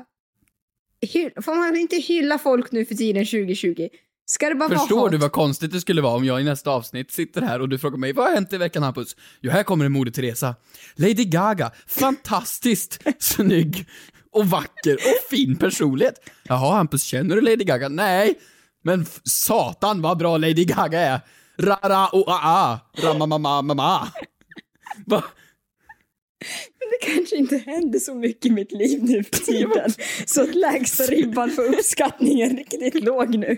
Hy... 1.13 1.29
Får 1.41 1.55
man 1.55 1.75
inte 1.77 1.95
hylla 1.95 2.37
folk 2.39 2.71
nu 2.71 2.85
för 2.85 2.95
tiden 2.95 3.25
2020? 3.25 3.87
Ska 4.29 4.49
det 4.49 4.55
bara 4.55 4.69
Förstår 4.69 4.99
vara 4.99 5.09
du 5.09 5.17
vad 5.17 5.31
konstigt 5.31 5.71
det 5.71 5.81
skulle 5.81 6.01
vara 6.01 6.15
om 6.15 6.25
jag 6.25 6.41
i 6.41 6.43
nästa 6.43 6.71
avsnitt 6.71 7.11
sitter 7.11 7.41
här 7.41 7.61
och 7.61 7.69
du 7.69 7.79
frågar 7.79 7.97
mig 7.97 8.13
vad 8.13 8.25
har 8.25 8.33
hänt 8.33 8.53
i 8.53 8.57
veckan 8.57 8.83
Hampus? 8.83 9.15
Jo, 9.41 9.51
här 9.51 9.63
kommer 9.63 9.85
en 9.85 9.91
moder 9.91 10.11
Teresa. 10.11 10.55
Lady 10.95 11.25
Gaga, 11.25 11.71
fantastiskt 11.87 12.99
snygg 13.19 13.87
och 14.31 14.45
vacker 14.45 14.93
och 14.93 15.29
fin 15.29 15.55
personlighet. 15.55 16.29
Jaha 16.43 16.75
Hampus, 16.75 17.03
känner 17.03 17.35
du 17.35 17.41
Lady 17.41 17.63
Gaga? 17.63 17.89
Nej, 17.89 18.39
men 18.83 19.05
satan 19.23 20.01
vad 20.01 20.17
bra 20.17 20.37
Lady 20.37 20.65
Gaga 20.65 20.99
är. 20.99 21.19
Ra-ra 21.57 22.07
och 22.07 22.31
a-a, 22.31 22.79
ra-ma-ma-ma-ma-ma. 23.03 24.07
Va? 25.05 25.23
Det 26.79 27.07
kanske 27.15 27.35
inte 27.35 27.57
händer 27.57 27.99
så 27.99 28.15
mycket 28.15 28.45
i 28.45 28.49
mitt 28.49 28.71
liv 28.71 29.03
nu 29.03 29.23
för 29.23 29.45
tiden. 29.45 29.91
Så 30.25 30.41
att 30.41 30.55
lägsta 30.55 31.03
ribban 31.03 31.51
för 31.51 31.61
uppskattning 31.73 32.41
är 32.41 32.49
riktigt 32.49 33.03
låg 33.03 33.37
nu. 33.37 33.57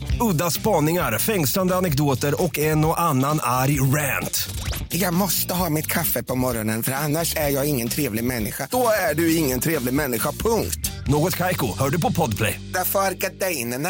Udda 0.21 0.51
spaningar, 0.51 1.19
fängslande 1.19 1.75
anekdoter 1.75 2.43
och 2.43 2.59
en 2.59 2.85
och 2.85 3.01
annan 3.01 3.39
arg 3.41 3.79
rant. 3.79 4.49
Jag 4.89 5.13
måste 5.13 5.53
ha 5.53 5.69
mitt 5.69 5.87
kaffe 5.87 6.23
på 6.23 6.35
morgonen 6.35 6.83
för 6.83 6.91
annars 6.91 7.35
är 7.35 7.49
jag 7.49 7.69
ingen 7.69 7.87
trevlig 7.89 8.23
människa. 8.23 8.67
Då 8.71 8.87
är 9.11 9.15
du 9.15 9.35
ingen 9.35 9.59
trevlig 9.59 9.93
människa, 9.93 10.31
punkt. 10.31 10.91
Något 11.07 11.37
Kaiko, 11.37 11.77
hör 11.79 11.89
du 11.89 12.01
på 12.01 12.11
Podplay. 12.11 12.61
Därför 12.73 12.99
är 12.99 13.11
gardinerna. 13.11 13.89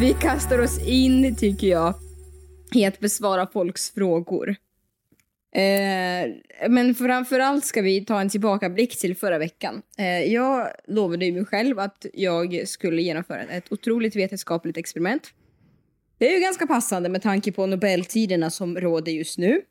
Vi 0.00 0.14
kastar 0.20 0.58
oss 0.58 0.78
in, 0.78 1.36
tycker 1.36 1.66
jag, 1.66 1.94
i 2.74 2.84
att 2.84 3.00
besvara 3.00 3.46
folks 3.46 3.90
frågor. 3.90 4.56
Eh, 5.58 6.34
men 6.68 6.94
framförallt 6.94 7.64
ska 7.64 7.82
vi 7.82 8.04
ta 8.04 8.20
en 8.20 8.28
tillbakablick 8.28 8.98
till 8.98 9.16
förra 9.16 9.38
veckan. 9.38 9.82
Eh, 9.98 10.32
jag 10.32 10.68
lovade 10.86 11.24
ju 11.24 11.32
mig 11.32 11.44
själv 11.44 11.78
att 11.78 12.06
jag 12.14 12.68
skulle 12.68 13.02
genomföra 13.02 13.42
ett 13.42 13.72
otroligt 13.72 14.16
vetenskapligt 14.16 14.76
experiment. 14.76 15.34
Det 16.18 16.28
är 16.28 16.34
ju 16.34 16.40
ganska 16.40 16.66
passande 16.66 17.08
med 17.08 17.22
tanke 17.22 17.52
på 17.52 17.66
Nobeltiderna 17.66 18.50
som 18.50 18.80
råder 18.80 19.12
just 19.12 19.38
nu. 19.38 19.62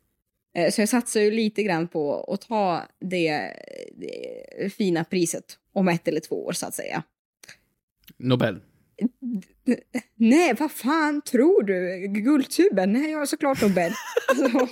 Eh, 0.54 0.70
så 0.70 0.80
jag 0.80 0.88
satsar 0.88 1.20
ju 1.20 1.30
lite 1.30 1.62
grann 1.62 1.88
på 1.88 2.32
att 2.32 2.40
ta 2.40 2.82
det, 3.00 3.52
det 3.94 4.72
fina 4.72 5.04
priset 5.04 5.58
om 5.72 5.88
ett 5.88 6.08
eller 6.08 6.20
två 6.20 6.46
år 6.46 6.52
så 6.52 6.66
att 6.66 6.74
säga. 6.74 7.02
Nobel. 8.16 8.60
Nej, 10.16 10.54
vad 10.58 10.72
fan 10.72 11.22
tror 11.22 11.62
du? 11.62 12.06
Guldtuben? 12.20 12.92
Nej, 12.92 13.10
jag 13.10 13.18
har 13.18 13.26
såklart 13.26 13.62
Nobel. 13.62 13.92
Alltså. 14.28 14.68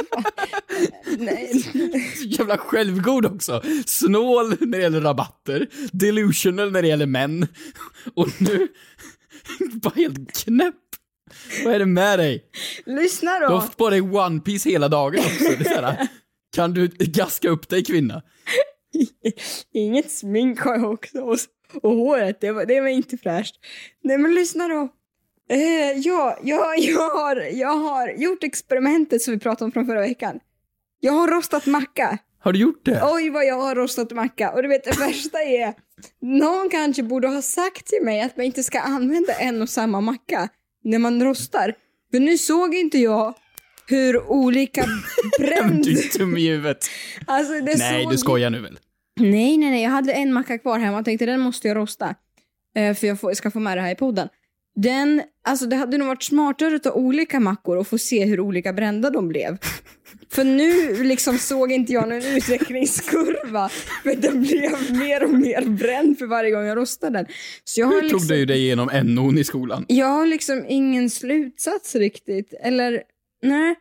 Nej. 1.18 1.62
Jävla 2.26 2.58
självgod 2.58 3.26
också. 3.26 3.62
Snål 3.86 4.48
när 4.60 4.78
det 4.78 4.82
gäller 4.82 5.00
rabatter, 5.00 5.66
delusional 5.92 6.72
när 6.72 6.82
det 6.82 6.88
gäller 6.88 7.06
män. 7.06 7.46
Och 8.14 8.28
nu, 8.40 8.68
bara 9.72 9.94
helt 9.94 10.44
knäpp. 10.44 10.74
Vad 11.64 11.74
är 11.74 11.78
det 11.78 11.86
med 11.86 12.18
dig? 12.18 12.44
Lyssna 12.86 13.38
Du 13.38 13.44
har 13.44 13.52
då. 13.52 13.58
haft 13.58 13.76
på 13.76 13.90
dig 13.90 14.00
One 14.00 14.40
Piece 14.40 14.70
hela 14.70 14.88
dagen 14.88 15.20
också. 15.20 15.44
Är 15.44 15.82
här, 15.82 16.08
kan 16.56 16.74
du 16.74 16.88
gaska 16.88 17.48
upp 17.48 17.68
dig 17.68 17.84
kvinna? 17.84 18.22
Inget 19.74 20.10
smink 20.10 20.60
har 20.60 20.74
jag 20.76 20.92
också. 20.92 21.36
Och, 21.82 21.92
håret, 21.92 22.40
det 22.40 22.52
var, 22.52 22.66
det 22.66 22.80
var 22.80 22.88
inte 22.88 23.18
fräscht. 23.18 23.54
Nej, 24.02 24.18
men 24.18 24.34
lyssna 24.34 24.68
då. 24.68 24.88
Eh, 25.50 25.98
ja, 25.98 26.38
jag, 26.42 26.78
jag, 26.78 27.10
har, 27.10 27.36
jag 27.36 27.76
har 27.76 28.08
gjort 28.08 28.44
experimentet 28.44 29.22
som 29.22 29.34
vi 29.34 29.40
pratade 29.40 29.64
om 29.64 29.72
från 29.72 29.86
förra 29.86 30.00
veckan. 30.00 30.40
Jag 31.00 31.12
har 31.12 31.28
rostat 31.28 31.66
macka. 31.66 32.18
Har 32.38 32.52
du 32.52 32.58
gjort 32.58 32.84
det? 32.84 33.00
Oj 33.04 33.30
vad 33.30 33.46
jag 33.46 33.60
har 33.60 33.74
rostat 33.74 34.10
macka. 34.10 34.50
Och 34.50 34.62
du 34.62 34.68
vet 34.68 34.84
det 34.84 34.98
värsta 34.98 35.42
är, 35.42 35.74
någon 36.20 36.68
kanske 36.70 37.02
borde 37.02 37.28
ha 37.28 37.42
sagt 37.42 37.86
till 37.86 38.02
mig 38.02 38.20
att 38.20 38.36
man 38.36 38.46
inte 38.46 38.62
ska 38.62 38.80
använda 38.80 39.32
en 39.32 39.62
och 39.62 39.68
samma 39.68 40.00
macka 40.00 40.48
när 40.84 40.98
man 40.98 41.24
rostar. 41.24 41.74
För 42.10 42.20
nu 42.20 42.38
såg 42.38 42.74
inte 42.74 42.98
jag 42.98 43.34
hur 43.86 44.30
olika 44.30 44.84
bränd... 45.38 45.86
Dum 46.18 46.36
i 46.36 46.48
huvudet. 46.48 46.86
alltså, 47.26 47.52
det 47.52 47.78
Nej, 47.78 48.02
såg... 48.02 48.12
du 48.12 48.18
skojar 48.18 48.50
nu 48.50 48.60
väl? 48.60 48.78
Nej, 49.20 49.56
nej, 49.56 49.70
nej. 49.70 49.82
Jag 49.82 49.90
hade 49.90 50.12
en 50.12 50.32
macka 50.32 50.58
kvar 50.58 50.78
hemma 50.78 50.98
och 50.98 51.04
tänkte 51.04 51.26
den 51.26 51.40
måste 51.40 51.68
jag 51.68 51.76
rosta. 51.76 52.14
Eh, 52.76 52.94
för 52.94 53.06
jag 53.06 53.20
får, 53.20 53.34
ska 53.34 53.50
få 53.50 53.60
med 53.60 53.78
det 53.78 53.80
här 53.80 53.92
i 53.92 53.94
podden. 53.94 54.28
Den, 54.74 55.22
alltså 55.44 55.66
det 55.66 55.76
hade 55.76 55.98
nog 55.98 56.08
varit 56.08 56.22
smartare 56.22 56.76
att 56.76 56.82
ta 56.82 56.92
olika 56.92 57.40
mackor 57.40 57.76
och 57.76 57.86
få 57.86 57.98
se 57.98 58.24
hur 58.24 58.40
olika 58.40 58.72
brända 58.72 59.10
de 59.10 59.28
blev. 59.28 59.58
För 60.30 60.44
nu 60.44 61.04
liksom 61.04 61.38
såg 61.38 61.72
inte 61.72 61.92
jag 61.92 62.08
någon 62.08 62.22
utvecklingskurva. 62.22 63.68
För 64.02 64.16
den 64.16 64.42
blev 64.42 64.98
mer 64.98 65.24
och 65.24 65.30
mer 65.30 65.64
bränd 65.64 66.18
för 66.18 66.26
varje 66.26 66.50
gång 66.50 66.64
jag 66.64 66.78
rostade 66.78 67.18
den. 67.18 67.26
Så 67.64 67.80
jag 67.80 67.86
har 67.86 68.02
liksom, 68.02 68.20
tog 68.20 68.28
du 68.28 68.44
dig 68.44 68.58
igenom 68.58 68.90
NO'n 68.90 69.38
i 69.38 69.44
skolan? 69.44 69.84
Jag 69.88 70.06
har 70.06 70.26
liksom 70.26 70.64
ingen 70.68 71.10
slutsats 71.10 71.94
riktigt. 71.94 72.54
Eller, 72.60 73.02
nej. 73.42 73.74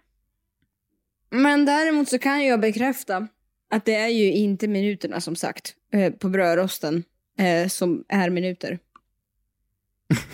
Men 1.32 1.66
däremot 1.66 2.10
så 2.10 2.18
kan 2.18 2.46
jag 2.46 2.60
bekräfta 2.60 3.28
att 3.72 3.86
det 3.86 3.96
är 3.96 4.08
ju 4.08 4.32
inte 4.34 4.68
minuterna 4.68 5.22
som 5.22 5.36
sagt 5.36 5.76
eh, 5.94 6.14
på 6.14 6.30
brödrosten 6.30 7.04
eh, 7.40 7.68
som 7.68 8.04
är 8.08 8.30
minuter. 8.30 8.80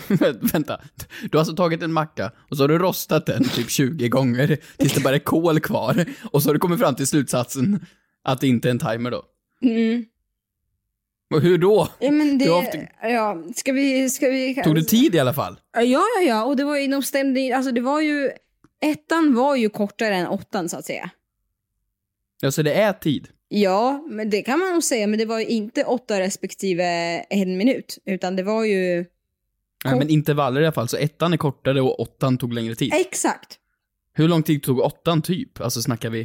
Vänta, 0.52 0.80
du 1.22 1.28
har 1.32 1.38
alltså 1.38 1.56
tagit 1.56 1.82
en 1.82 1.92
macka 1.92 2.32
och 2.50 2.56
så 2.56 2.62
har 2.62 2.68
du 2.68 2.78
rostat 2.78 3.26
den 3.26 3.44
typ 3.44 3.70
20 3.70 4.08
gånger 4.08 4.58
tills 4.76 4.94
det 4.94 5.00
bara 5.00 5.14
är 5.14 5.18
kol 5.18 5.60
kvar 5.60 6.04
och 6.32 6.42
så 6.42 6.48
har 6.48 6.54
du 6.54 6.60
kommit 6.60 6.80
fram 6.80 6.94
till 6.94 7.06
slutsatsen 7.06 7.86
att 8.22 8.40
det 8.40 8.48
inte 8.48 8.68
är 8.68 8.70
en 8.70 8.78
timer 8.78 9.10
då. 9.10 9.22
Mm. 9.62 10.04
Och 11.34 11.40
hur 11.40 11.58
då? 11.58 11.88
Ja, 11.98 12.10
men 12.10 12.38
det, 12.38 12.50
haft- 12.54 12.74
ja, 13.02 13.42
ska 13.56 13.72
vi, 13.72 14.10
ska 14.10 14.28
vi... 14.28 14.54
Tog 14.54 14.74
det 14.74 14.84
tid 14.84 15.14
i 15.14 15.18
alla 15.18 15.34
fall? 15.34 15.60
Ja, 15.72 15.82
ja, 15.82 16.04
ja, 16.26 16.44
och 16.44 16.56
det 16.56 16.64
var 16.64 16.76
ju, 16.78 16.86
de 16.86 17.02
stämde 17.02 17.40
in, 17.40 17.54
alltså 17.54 17.72
det 17.72 17.80
var 17.80 18.00
ju, 18.00 18.30
ettan 18.80 19.34
var 19.34 19.56
ju 19.56 19.68
kortare 19.68 20.14
än 20.14 20.26
åttan 20.26 20.68
så 20.68 20.76
att 20.76 20.84
säga. 20.84 21.10
Ja, 22.44 22.50
så 22.50 22.62
det 22.62 22.72
är 22.72 22.92
tid. 22.92 23.28
Ja, 23.48 24.06
men 24.10 24.30
det 24.30 24.42
kan 24.42 24.58
man 24.58 24.72
nog 24.72 24.84
säga, 24.84 25.06
men 25.06 25.18
det 25.18 25.24
var 25.24 25.38
ju 25.38 25.46
inte 25.46 25.84
åtta 25.84 26.20
respektive 26.20 26.84
en 27.30 27.56
minut, 27.56 27.98
utan 28.04 28.36
det 28.36 28.42
var 28.42 28.64
ju... 28.64 29.04
Nej, 29.84 29.98
men 29.98 30.08
intervaller 30.08 30.60
i 30.60 30.64
alla 30.64 30.72
fall, 30.72 30.88
så 30.88 30.96
ettan 30.96 31.32
är 31.32 31.36
kortare 31.36 31.80
och 31.80 32.00
åttan 32.00 32.38
tog 32.38 32.52
längre 32.52 32.74
tid. 32.74 32.92
Exakt. 32.94 33.58
Hur 34.14 34.28
lång 34.28 34.42
tid 34.42 34.62
tog 34.62 34.78
åttan 34.78 35.22
typ? 35.22 35.60
Alltså 35.60 35.82
snackar 35.82 36.10
vi? 36.10 36.20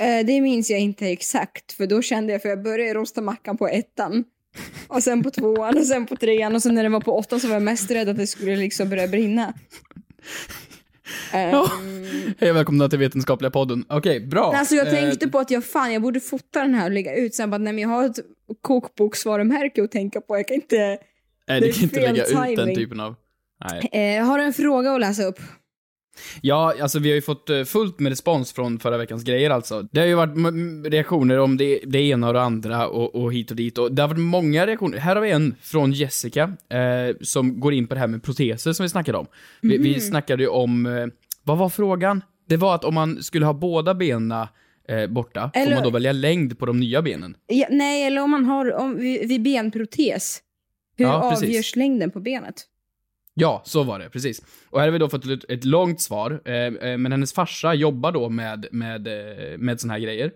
Eh, 0.00 0.26
det 0.26 0.40
minns 0.40 0.70
jag 0.70 0.80
inte 0.80 1.06
exakt, 1.06 1.72
för 1.72 1.86
då 1.86 2.02
kände 2.02 2.32
jag, 2.32 2.42
för 2.42 2.48
jag 2.48 2.62
började 2.62 2.94
rosta 2.94 3.20
mackan 3.20 3.56
på 3.56 3.68
ettan. 3.68 4.24
Och 4.88 5.02
sen 5.02 5.22
på 5.22 5.30
tvåan 5.30 5.78
och 5.78 5.86
sen 5.86 6.06
på 6.06 6.16
trean 6.16 6.54
och 6.54 6.62
sen 6.62 6.74
när 6.74 6.82
det 6.82 6.88
var 6.88 7.00
på 7.00 7.18
åttan 7.18 7.40
så 7.40 7.46
var 7.46 7.54
jag 7.54 7.62
mest 7.62 7.90
rädd 7.90 8.08
att 8.08 8.16
det 8.16 8.26
skulle 8.26 8.56
liksom 8.56 8.88
börja 8.90 9.08
brinna. 9.08 9.54
Ehm, 11.32 11.52
Hej 12.38 12.50
och 12.50 12.56
välkomna 12.56 12.88
till 12.88 12.98
Vetenskapliga 12.98 13.50
podden. 13.50 13.84
Okej, 13.88 14.20
bra. 14.20 14.52
Alltså 14.56 14.74
jag 14.74 14.86
Eh, 14.86 14.92
tänkte 14.92 15.28
på 15.28 15.38
att 15.38 15.50
jag 15.50 15.64
fan, 15.64 15.92
jag 15.92 16.02
borde 16.02 16.20
fota 16.20 16.62
den 16.62 16.74
här 16.74 16.84
och 16.84 16.90
lägga 16.90 17.14
ut 17.16 17.34
sen 17.34 17.50
bara, 17.50 17.58
nej 17.58 17.72
men 17.72 17.82
jag 17.82 17.88
har 17.88 18.04
ett 18.04 18.18
kokboksvarumärke 18.62 19.82
att 19.84 19.90
tänka 19.90 20.20
på, 20.20 20.36
jag 20.36 20.48
kan 20.48 20.54
inte... 20.54 20.98
Nej, 21.48 21.60
du 21.60 21.72
kan 21.72 21.82
inte 21.82 22.00
lägga 22.00 22.24
ut 22.26 22.34
den 22.34 22.56
timing. 22.56 22.76
typen 22.76 23.00
av... 23.00 23.14
Nej. 23.70 24.16
Eh, 24.18 24.24
har 24.24 24.38
du 24.38 24.44
en 24.44 24.52
fråga 24.52 24.92
att 24.92 25.00
läsa 25.00 25.22
upp? 25.24 25.38
Ja, 26.42 26.74
alltså 26.82 26.98
vi 26.98 27.08
har 27.08 27.14
ju 27.14 27.22
fått 27.22 27.50
eh, 27.50 27.64
fullt 27.64 28.00
med 28.00 28.10
respons 28.10 28.52
från 28.52 28.78
förra 28.78 28.96
veckans 28.98 29.24
grejer 29.24 29.50
alltså. 29.50 29.88
Det 29.92 30.00
har 30.00 30.06
ju 30.06 30.14
varit 30.14 30.92
reaktioner 30.92 31.38
om 31.38 31.56
det, 31.56 31.80
det 31.86 31.98
ena 31.98 32.26
och 32.28 32.34
det 32.34 32.42
andra 32.42 32.88
och, 32.88 33.14
och 33.14 33.32
hit 33.32 33.50
och 33.50 33.56
dit 33.56 33.78
och 33.78 33.92
det 33.92 34.02
har 34.02 34.08
varit 34.08 34.20
många 34.20 34.66
reaktioner. 34.66 34.98
Här 34.98 35.14
har 35.16 35.22
vi 35.22 35.30
en 35.30 35.54
från 35.62 35.92
Jessica 35.92 36.42
eh, 36.68 37.16
som 37.20 37.60
går 37.60 37.74
in 37.74 37.86
på 37.86 37.94
det 37.94 38.00
här 38.00 38.06
med 38.06 38.22
proteser 38.22 38.72
som 38.72 38.82
vi 38.84 38.88
snackade 38.88 39.18
om. 39.18 39.26
Vi, 39.62 39.68
Mhm. 39.78 39.82
vi 39.82 40.00
snackade 40.00 40.42
ju 40.42 40.48
om, 40.48 40.86
eh, 40.86 41.06
vad 41.42 41.58
var 41.58 41.68
frågan? 41.68 42.22
Det 42.48 42.56
var 42.56 42.74
att 42.74 42.84
om 42.84 42.94
man 42.94 43.22
skulle 43.22 43.46
ha 43.46 43.52
båda 43.52 43.94
benen 43.94 44.46
eh, 44.88 45.06
borta, 45.08 45.50
får 45.54 45.60
Eller- 45.60 45.74
man 45.74 45.84
då 45.84 45.90
välja 45.90 46.12
längd 46.12 46.58
på 46.58 46.66
de 46.66 46.80
nya 46.80 47.02
benen? 47.02 47.36
Ja, 47.46 47.66
nej, 47.70 48.04
eller 48.04 48.22
om 48.22 48.30
man 48.30 48.44
har 48.44 48.72
om, 48.72 48.96
vid, 48.96 49.28
vid 49.28 49.42
benprotes. 49.42 50.42
Hur 50.96 51.04
Ja, 51.04 51.12
avgörs 51.36 51.76
längden 51.76 52.10
på 52.10 52.20
benet? 52.20 52.54
Ja, 53.34 53.62
så 53.64 53.82
var 53.82 53.98
det, 53.98 54.10
precis. 54.10 54.42
Och 54.70 54.78
här 54.78 54.86
har 54.86 54.92
vi 54.92 54.98
då 54.98 55.08
fått 55.08 55.26
ett, 55.26 55.44
ett 55.48 55.64
långt 55.64 56.00
svar, 56.00 56.42
eh, 56.44 56.54
eh 56.54 56.98
men 56.98 57.12
hennes 57.12 57.32
farsa 57.32 57.74
jobbar 57.74 58.12
då 58.12 58.28
med, 58.28 58.66
med, 58.72 59.06
eh, 59.06 59.58
med 59.58 59.80
såna 59.80 59.92
här 59.92 60.00
grejer. 60.00 60.32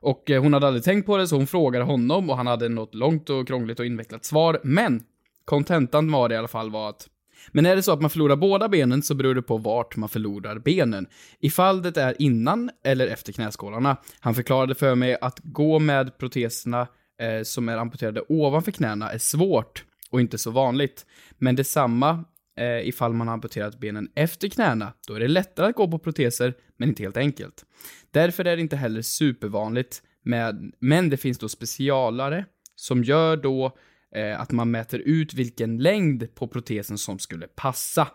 Och 0.00 0.30
eh, 0.30 0.42
hon 0.42 0.52
hade 0.52 0.66
aldrig 0.66 0.84
tänkt 0.84 1.06
på 1.06 1.16
det, 1.16 1.28
så 1.28 1.36
hon 1.36 1.46
frågade 1.46 1.84
honom 1.84 2.30
och 2.30 2.36
han 2.36 2.46
hade 2.46 2.68
något 2.68 2.94
långt 2.94 3.30
och 3.30 3.46
krångligt 3.46 3.80
och 3.80 3.86
invecklat 3.86 4.24
svar. 4.24 4.60
Men 4.64 5.02
kontentan 5.44 6.12
var 6.12 6.28
det 6.28 6.34
i 6.34 6.38
alla 6.38 6.48
fall 6.48 6.70
var 6.70 6.88
att 6.88 7.08
men 7.52 7.66
är 7.66 7.76
det 7.76 7.82
så 7.82 7.92
att 7.92 8.00
man 8.00 8.10
förlorar 8.10 8.36
båda 8.36 8.68
benen 8.68 9.02
så 9.02 9.14
beror 9.14 9.34
det 9.34 9.42
på 9.42 9.58
vart 9.58 9.96
man 9.96 10.08
förlorar 10.08 10.58
benen. 10.58 11.06
Ifall 11.40 11.82
det 11.82 11.96
är 11.96 12.22
innan 12.22 12.70
eller 12.84 13.06
efter 13.06 13.32
knäskålarna. 13.32 13.96
Han 14.20 14.34
förklarade 14.34 14.74
för 14.74 14.94
mig 14.94 15.16
att 15.20 15.40
gå 15.42 15.78
med 15.78 16.18
proteserna 16.18 16.80
eh, 17.20 17.42
som 17.42 17.68
är 17.68 17.76
amputerade 17.76 18.22
ovanför 18.28 18.70
knäna 18.70 19.10
är 19.10 19.18
svårt 19.18 19.84
och 20.10 20.20
inte 20.20 20.38
så 20.38 20.50
vanligt. 20.50 21.06
Men 21.38 21.56
detsamma 21.56 22.24
eh, 22.58 22.88
ifall 22.88 23.12
man 23.12 23.26
har 23.26 23.34
amputerat 23.34 23.80
benen 23.80 24.08
efter 24.14 24.48
knäna. 24.48 24.92
Då 25.06 25.14
är 25.14 25.20
det 25.20 25.28
lättare 25.28 25.66
att 25.66 25.74
gå 25.74 25.88
på 25.90 25.98
proteser, 25.98 26.54
men 26.76 26.88
inte 26.88 27.02
helt 27.02 27.16
enkelt. 27.16 27.64
Därför 28.10 28.44
är 28.44 28.56
det 28.56 28.62
inte 28.62 28.76
heller 28.76 29.02
supervanligt, 29.02 30.02
med, 30.22 30.72
men 30.78 31.10
det 31.10 31.16
finns 31.16 31.38
då 31.38 31.48
specialare 31.48 32.44
som 32.74 33.04
gör 33.04 33.36
då 33.36 33.76
eh, 34.14 34.40
att 34.40 34.52
man 34.52 34.70
mäter 34.70 34.98
ut 34.98 35.34
vilken 35.34 35.78
längd 35.78 36.34
på 36.34 36.48
protesen 36.48 36.98
som 36.98 37.18
skulle 37.18 37.46
passa. 37.46 38.08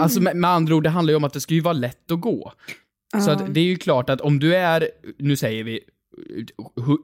Alltså 0.00 0.20
med, 0.20 0.36
med 0.36 0.50
andra 0.50 0.74
ord, 0.74 0.82
det 0.82 0.90
handlar 0.90 1.12
ju 1.12 1.16
om 1.16 1.24
att 1.24 1.32
det 1.32 1.40
ska 1.40 1.54
ju 1.54 1.60
vara 1.60 1.72
lätt 1.72 2.10
att 2.10 2.20
gå. 2.20 2.52
Så 3.24 3.30
att 3.30 3.54
det 3.54 3.60
är 3.60 3.64
ju 3.64 3.76
klart 3.76 4.10
att 4.10 4.20
om 4.20 4.38
du 4.38 4.56
är, 4.56 4.88
nu 5.18 5.36
säger 5.36 5.64
vi, 5.64 5.80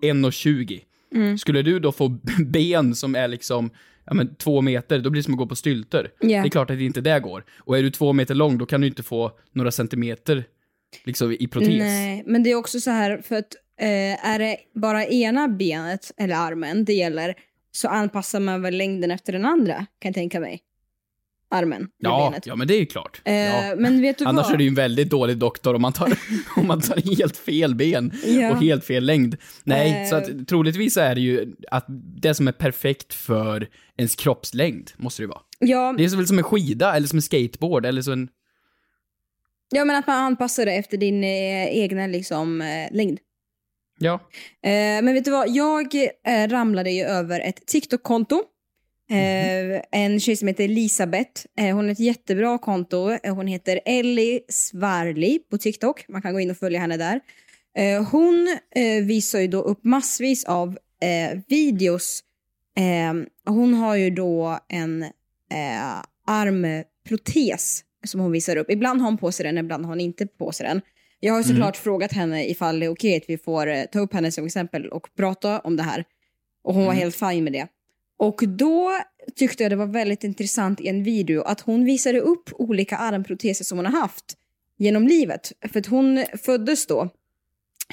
eh, 0.02 0.12
1,20. 0.12 1.36
Skulle 1.38 1.62
du 1.62 1.78
då 1.80 1.92
få 1.92 2.08
ben 2.46 2.94
som 2.94 3.14
är 3.14 3.28
liksom, 3.28 3.70
ja 4.08 4.14
men 4.14 4.34
två 4.34 4.60
meter, 4.60 4.98
då 4.98 5.10
blir 5.10 5.22
det 5.22 5.24
som 5.24 5.34
att 5.34 5.38
gå 5.38 5.46
på 5.46 5.56
stylter. 5.56 6.10
Ja. 6.20 6.28
Det 6.28 6.48
är 6.48 6.50
klart 6.50 6.70
att 6.70 6.78
det 6.78 6.84
inte 6.84 7.00
det 7.00 7.20
går. 7.20 7.44
Och 7.58 7.78
är 7.78 7.82
du 7.82 7.90
två 7.90 8.12
meter 8.12 8.34
lång, 8.34 8.58
då 8.58 8.66
kan 8.66 8.80
du 8.80 8.86
inte 8.86 9.02
få 9.02 9.32
några 9.52 9.70
centimeter 9.70 10.44
liksom 11.04 11.32
i 11.32 11.46
protes. 11.46 11.68
Nej, 11.68 12.22
men 12.26 12.42
det 12.42 12.50
är 12.50 12.54
också 12.54 12.80
så 12.80 12.90
här 12.90 13.22
för 13.22 13.36
att 13.36 13.54
eh, 13.80 14.26
är 14.26 14.38
det 14.38 14.56
bara 14.74 15.06
ena 15.06 15.48
benet 15.48 16.12
eller 16.16 16.34
armen 16.34 16.84
det 16.84 16.92
gäller 16.92 17.34
så 17.72 17.88
anpassar 17.88 18.40
man 18.40 18.62
väl 18.62 18.76
längden 18.76 19.10
efter 19.10 19.32
den 19.32 19.44
andra 19.44 19.74
kan 19.74 20.08
jag 20.08 20.14
tänka 20.14 20.40
mig. 20.40 20.60
Armen. 21.50 21.88
Ja, 21.98 22.28
benet. 22.30 22.46
ja 22.46 22.56
men 22.56 22.68
det 22.68 22.74
är 22.74 22.78
ju 22.80 22.86
klart. 22.86 23.20
Eh, 23.24 23.34
ja. 23.34 23.74
Men 23.76 24.00
vet 24.02 24.18
du 24.18 24.24
Annars 24.24 24.44
vad? 24.46 24.52
är 24.54 24.56
det 24.56 24.64
ju 24.64 24.68
en 24.68 24.74
väldigt 24.74 25.10
dålig 25.10 25.38
doktor 25.38 25.74
om 25.74 25.82
man 25.82 25.92
tar, 25.92 26.12
om 26.56 26.66
man 26.66 26.80
tar 26.80 27.16
helt 27.16 27.36
fel 27.36 27.74
ben 27.74 28.12
Ja. 28.26 28.50
och 28.50 28.62
helt 28.62 28.84
fel 28.84 29.04
längd. 29.04 29.36
Nej, 29.64 30.02
Eh. 30.02 30.08
så 30.08 30.16
att 30.16 30.48
troligtvis 30.48 30.96
är 30.96 31.14
det 31.14 31.20
ju 31.20 31.54
att 31.70 31.84
det 32.22 32.34
som 32.34 32.48
är 32.48 32.52
perfekt 32.52 33.14
för 33.14 33.68
ens 33.96 34.14
kroppslängd, 34.16 34.90
måste 34.96 35.22
det 35.22 35.24
ju 35.24 35.28
vara. 35.28 35.40
Ja, 35.58 35.94
Det 35.98 36.04
är 36.04 36.08
så 36.08 36.16
väl 36.16 36.26
som 36.26 36.38
en 36.38 36.44
skida, 36.44 36.96
eller 36.96 37.06
som 37.08 37.18
en 37.18 37.22
skateboard, 37.22 37.86
eller 37.86 38.02
så 38.02 38.12
en... 38.12 38.28
ja, 39.70 39.84
men 39.84 39.96
att 39.96 40.06
man 40.06 40.16
anpassar 40.16 40.66
det 40.66 40.72
efter 40.72 40.96
din 40.96 41.24
eh, 41.24 41.66
egna 41.78 42.06
liksom, 42.06 42.60
eh, 42.60 42.96
längd. 42.96 43.18
Ja. 43.98 44.14
Eh, 44.62 44.70
men 45.02 45.14
vet 45.14 45.24
du 45.24 45.30
vad? 45.30 45.48
Jag 45.50 45.94
eh, 46.26 46.48
ramlade 46.48 46.90
ju 46.90 47.02
över 47.02 47.40
ett 47.40 47.66
TikTok-konto. 47.66 48.42
Eh, 49.10 49.82
en 49.92 50.20
tjej 50.20 50.36
som 50.36 50.48
heter 50.48 50.64
Elisabeth. 50.64 51.46
Eh, 51.58 51.76
hon 51.76 51.84
har 51.84 51.92
ett 51.92 52.00
jättebra 52.00 52.58
konto. 52.58 53.10
Eh, 53.22 53.34
hon 53.34 53.46
heter 53.46 53.80
Ellie 53.84 54.40
Svarli 54.48 55.38
på 55.50 55.58
TikTok. 55.58 56.04
Man 56.08 56.22
kan 56.22 56.32
gå 56.32 56.40
in 56.40 56.50
och 56.50 56.56
följa 56.56 56.80
henne 56.80 56.96
där. 56.96 57.20
Hon 58.10 58.58
visar 59.02 59.40
ju 59.40 59.48
då 59.48 59.62
upp 59.62 59.84
massvis 59.84 60.44
av 60.44 60.78
videos. 61.48 62.22
Hon 63.46 63.74
har 63.74 63.94
ju 63.96 64.10
då 64.10 64.58
en 64.68 65.04
armprotes 66.26 67.84
som 68.06 68.20
hon 68.20 68.32
visar 68.32 68.56
upp. 68.56 68.70
Ibland 68.70 69.00
har 69.00 69.08
hon 69.08 69.18
på 69.18 69.32
sig 69.32 69.46
den, 69.46 69.58
ibland 69.58 69.84
har 69.84 69.92
hon 69.92 70.00
inte 70.00 70.26
på 70.26 70.52
sig 70.52 70.66
den. 70.66 70.80
Jag 71.20 71.32
har 71.32 71.40
ju 71.40 71.44
såklart 71.44 71.76
frågat 71.76 72.12
henne 72.12 72.48
ifall 72.48 72.80
det 72.80 72.86
är 72.86 72.90
okej 72.90 73.16
att 73.16 73.30
vi 73.30 73.38
får 73.38 73.86
ta 73.86 73.98
upp 73.98 74.14
henne 74.14 74.32
som 74.32 74.46
exempel 74.46 74.88
och 74.88 75.08
prata 75.16 75.60
om 75.60 75.76
det 75.76 75.82
här. 75.82 76.04
Och 76.64 76.74
hon 76.74 76.84
var 76.84 76.92
helt 76.92 77.16
fine 77.16 77.44
med 77.44 77.52
det. 77.52 77.66
Och 78.18 78.40
då 78.48 78.90
tyckte 79.36 79.62
jag 79.62 79.72
det 79.72 79.76
var 79.76 79.86
väldigt 79.86 80.24
intressant 80.24 80.80
i 80.80 80.88
en 80.88 81.02
video 81.02 81.42
att 81.42 81.60
hon 81.60 81.84
visade 81.84 82.20
upp 82.20 82.50
olika 82.52 82.96
armproteser 82.96 83.64
som 83.64 83.78
hon 83.78 83.86
har 83.86 84.00
haft 84.00 84.36
genom 84.76 85.06
livet. 85.08 85.52
För 85.72 85.80
att 85.80 85.86
hon 85.86 86.24
föddes 86.44 86.86
då 86.86 87.08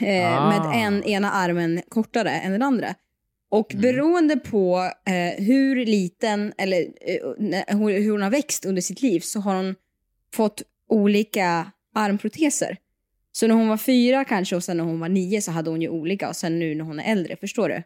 eh, 0.01 0.33
Ah. 0.37 0.49
med 0.49 0.85
en 0.85 1.03
ena 1.03 1.31
armen 1.31 1.81
kortare 1.89 2.29
än 2.29 2.51
den 2.51 2.61
andra. 2.61 2.95
Och 3.49 3.71
beroende 3.75 4.35
på 4.37 4.91
eh, 5.05 5.43
hur 5.45 5.85
liten, 5.85 6.53
eller 6.57 6.81
eh, 6.81 7.77
hur 7.77 8.11
hon 8.11 8.21
har 8.21 8.29
växt 8.29 8.65
under 8.65 8.81
sitt 8.81 9.01
liv 9.01 9.19
så 9.19 9.39
har 9.39 9.55
hon 9.55 9.75
fått 10.33 10.61
olika 10.89 11.71
armproteser. 11.95 12.77
Så 13.31 13.47
när 13.47 13.55
hon 13.55 13.67
var 13.67 13.77
fyra 13.77 14.25
kanske 14.25 14.55
och 14.55 14.63
sen 14.63 14.77
när 14.77 14.83
hon 14.83 14.99
var 14.99 15.09
nio 15.09 15.41
så 15.41 15.51
hade 15.51 15.69
hon 15.69 15.81
ju 15.81 15.89
olika 15.89 16.29
och 16.29 16.35
sen 16.35 16.59
nu 16.59 16.75
när 16.75 16.85
hon 16.85 16.99
är 16.99 17.11
äldre, 17.11 17.35
förstår 17.35 17.69
du? 17.69 17.83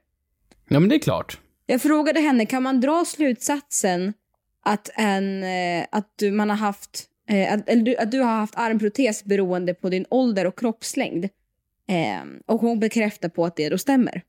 Ja, 0.69 0.79
men 0.79 0.89
det 0.89 0.95
är 0.95 0.99
klart. 0.99 1.39
Jag 1.71 1.81
frågade 1.81 2.19
henne, 2.19 2.45
kan 2.45 2.63
man 2.63 2.81
dra 2.81 3.05
slutsatsen 3.05 4.13
att, 4.65 4.89
en, 4.95 5.43
eh, 5.43 5.85
att 5.91 6.13
du, 6.15 6.31
man 6.31 6.49
har 6.49 6.57
haft, 6.57 7.03
eh, 7.29 7.53
att, 7.53 7.69
eller 7.69 7.83
du, 7.83 7.95
att 7.97 8.11
du 8.11 8.19
har 8.19 8.31
haft 8.37 8.55
armprotes 8.57 9.23
beroende 9.23 9.73
på 9.73 9.89
din 9.89 10.05
ålder 10.09 10.47
och 10.47 10.59
kroppslängd? 10.59 11.25
Eh, 11.87 12.21
och 12.45 12.61
hon 12.61 12.79
bekräftar 12.79 13.29
på 13.29 13.45
att 13.45 13.55
det 13.55 13.69
då 13.69 13.77
stämmer. 13.77 14.21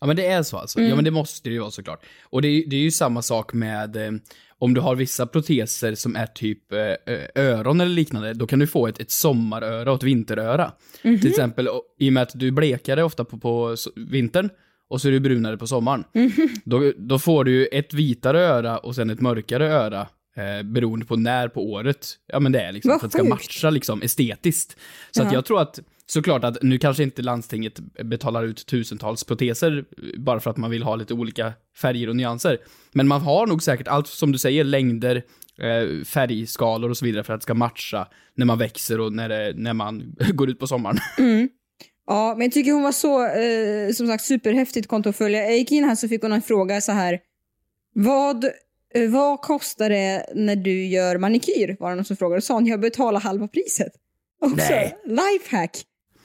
Ja 0.00 0.06
men 0.06 0.16
det 0.16 0.26
är 0.26 0.42
så 0.42 0.56
alltså. 0.58 0.78
Mm. 0.78 0.90
Ja 0.90 0.96
men 0.96 1.04
det 1.04 1.10
måste 1.10 1.48
det 1.48 1.52
ju 1.52 1.60
vara 1.60 1.70
såklart. 1.70 2.04
Och 2.22 2.42
det 2.42 2.48
är, 2.48 2.66
det 2.70 2.76
är 2.76 2.80
ju 2.80 2.90
samma 2.90 3.22
sak 3.22 3.52
med 3.52 3.96
eh, 3.96 4.10
om 4.58 4.74
du 4.74 4.80
har 4.80 4.94
vissa 4.94 5.26
proteser 5.26 5.94
som 5.94 6.16
är 6.16 6.26
typ 6.26 6.72
eh, 6.72 6.78
öron 7.34 7.80
eller 7.80 7.94
liknande, 7.94 8.34
då 8.34 8.46
kan 8.46 8.58
du 8.58 8.66
få 8.66 8.86
ett, 8.86 9.00
ett 9.00 9.10
sommaröra 9.10 9.90
och 9.90 9.96
ett 9.96 10.02
vinteröra. 10.02 10.72
Mhm. 11.02 11.20
Till 11.20 11.30
exempel 11.30 11.68
och- 11.68 11.82
i 11.98 12.08
och 12.08 12.12
med 12.12 12.22
att 12.22 12.32
du 12.34 12.46
är 12.46 12.50
blekare 12.52 13.02
ofta 13.02 13.24
på, 13.24 13.38
på 13.38 13.72
s- 13.72 13.88
vintern 13.96 14.50
och 14.88 15.00
så 15.00 15.08
är 15.08 15.12
du 15.12 15.20
brunare 15.20 15.56
på 15.56 15.66
sommaren. 15.66 16.04
Mhm. 16.12 16.48
Då, 16.64 16.92
då 16.96 17.18
får 17.18 17.44
du 17.44 17.50
ju 17.50 17.66
ett 17.66 17.94
vitare 17.94 18.40
öra 18.40 18.78
och 18.78 18.94
sen 18.94 19.10
ett 19.10 19.20
mörkare 19.20 19.68
öra. 19.72 20.06
Eh, 20.36 20.62
beroende 20.62 21.06
på 21.06 21.16
när 21.16 21.48
på 21.48 21.70
året, 21.72 22.06
ja 22.26 22.40
men 22.40 22.52
det 22.52 22.60
är 22.60 22.72
liksom 22.72 22.90
Vad 22.90 23.00
för 23.00 23.06
att 23.06 23.12
det 23.12 23.18
ska 23.18 23.28
matcha 23.28 23.70
liksom 23.70 24.02
estetiskt. 24.02 24.76
Så 25.10 25.22
att 25.22 25.26
Jaha. 25.26 25.34
jag 25.34 25.44
tror 25.44 25.60
att, 25.60 25.80
såklart 26.06 26.44
att 26.44 26.62
nu 26.62 26.78
kanske 26.78 27.02
inte 27.02 27.22
landstinget 27.22 27.80
betalar 28.04 28.44
ut 28.44 28.66
tusentals 28.66 29.24
proteser 29.24 29.78
eh, 29.78 30.20
bara 30.20 30.40
för 30.40 30.50
att 30.50 30.56
man 30.56 30.70
vill 30.70 30.82
ha 30.82 30.96
lite 30.96 31.14
olika 31.14 31.52
färger 31.76 32.08
och 32.08 32.16
nyanser. 32.16 32.58
Men 32.92 33.08
man 33.08 33.20
har 33.20 33.46
nog 33.46 33.62
säkert 33.62 33.88
allt 33.88 34.06
som 34.06 34.32
du 34.32 34.38
säger, 34.38 34.64
längder, 34.64 35.22
eh, 35.58 36.04
färgskalor 36.04 36.90
och 36.90 36.96
så 36.96 37.04
vidare 37.04 37.24
för 37.24 37.34
att 37.34 37.40
det 37.40 37.44
ska 37.44 37.54
matcha 37.54 38.08
när 38.34 38.46
man 38.46 38.58
växer 38.58 39.00
och 39.00 39.12
när, 39.12 39.28
det, 39.28 39.52
när 39.56 39.74
man 39.74 40.16
går 40.32 40.50
ut 40.50 40.58
på 40.58 40.66
sommaren. 40.66 40.98
Ja, 42.08 42.34
men 42.36 42.44
jag 42.44 42.52
tycker 42.52 42.72
hon 42.72 42.82
var 42.82 42.92
så, 42.92 43.26
eh, 43.26 43.92
som 43.92 44.06
sagt, 44.06 44.24
superhäftigt 44.24 44.88
konto 44.88 45.08
att 45.08 45.16
följa. 45.16 45.42
Jag 45.44 45.56
gick 45.58 45.72
in 45.72 45.84
här 45.84 45.94
så 45.94 46.08
fick 46.08 46.22
hon 46.22 46.32
en 46.32 46.42
fråga 46.42 46.80
så 46.80 46.92
här. 46.92 47.18
Vad, 47.94 48.44
eh, 48.94 49.10
vad 49.10 49.40
kostar 49.40 49.90
det 49.90 50.26
när 50.34 50.56
du 50.56 50.86
gör 50.86 51.18
manikyr? 51.18 51.76
Var 51.80 51.90
det 51.90 51.96
någon 51.96 52.04
som 52.04 52.16
frågade. 52.16 52.42
Sa 52.42 52.54
hon, 52.54 52.66
jag 52.66 52.80
betalar 52.80 53.20
halva 53.20 53.48
priset. 53.48 53.92
Också, 54.40 54.56
Nej. 54.56 54.96
lifehack. 55.06 55.82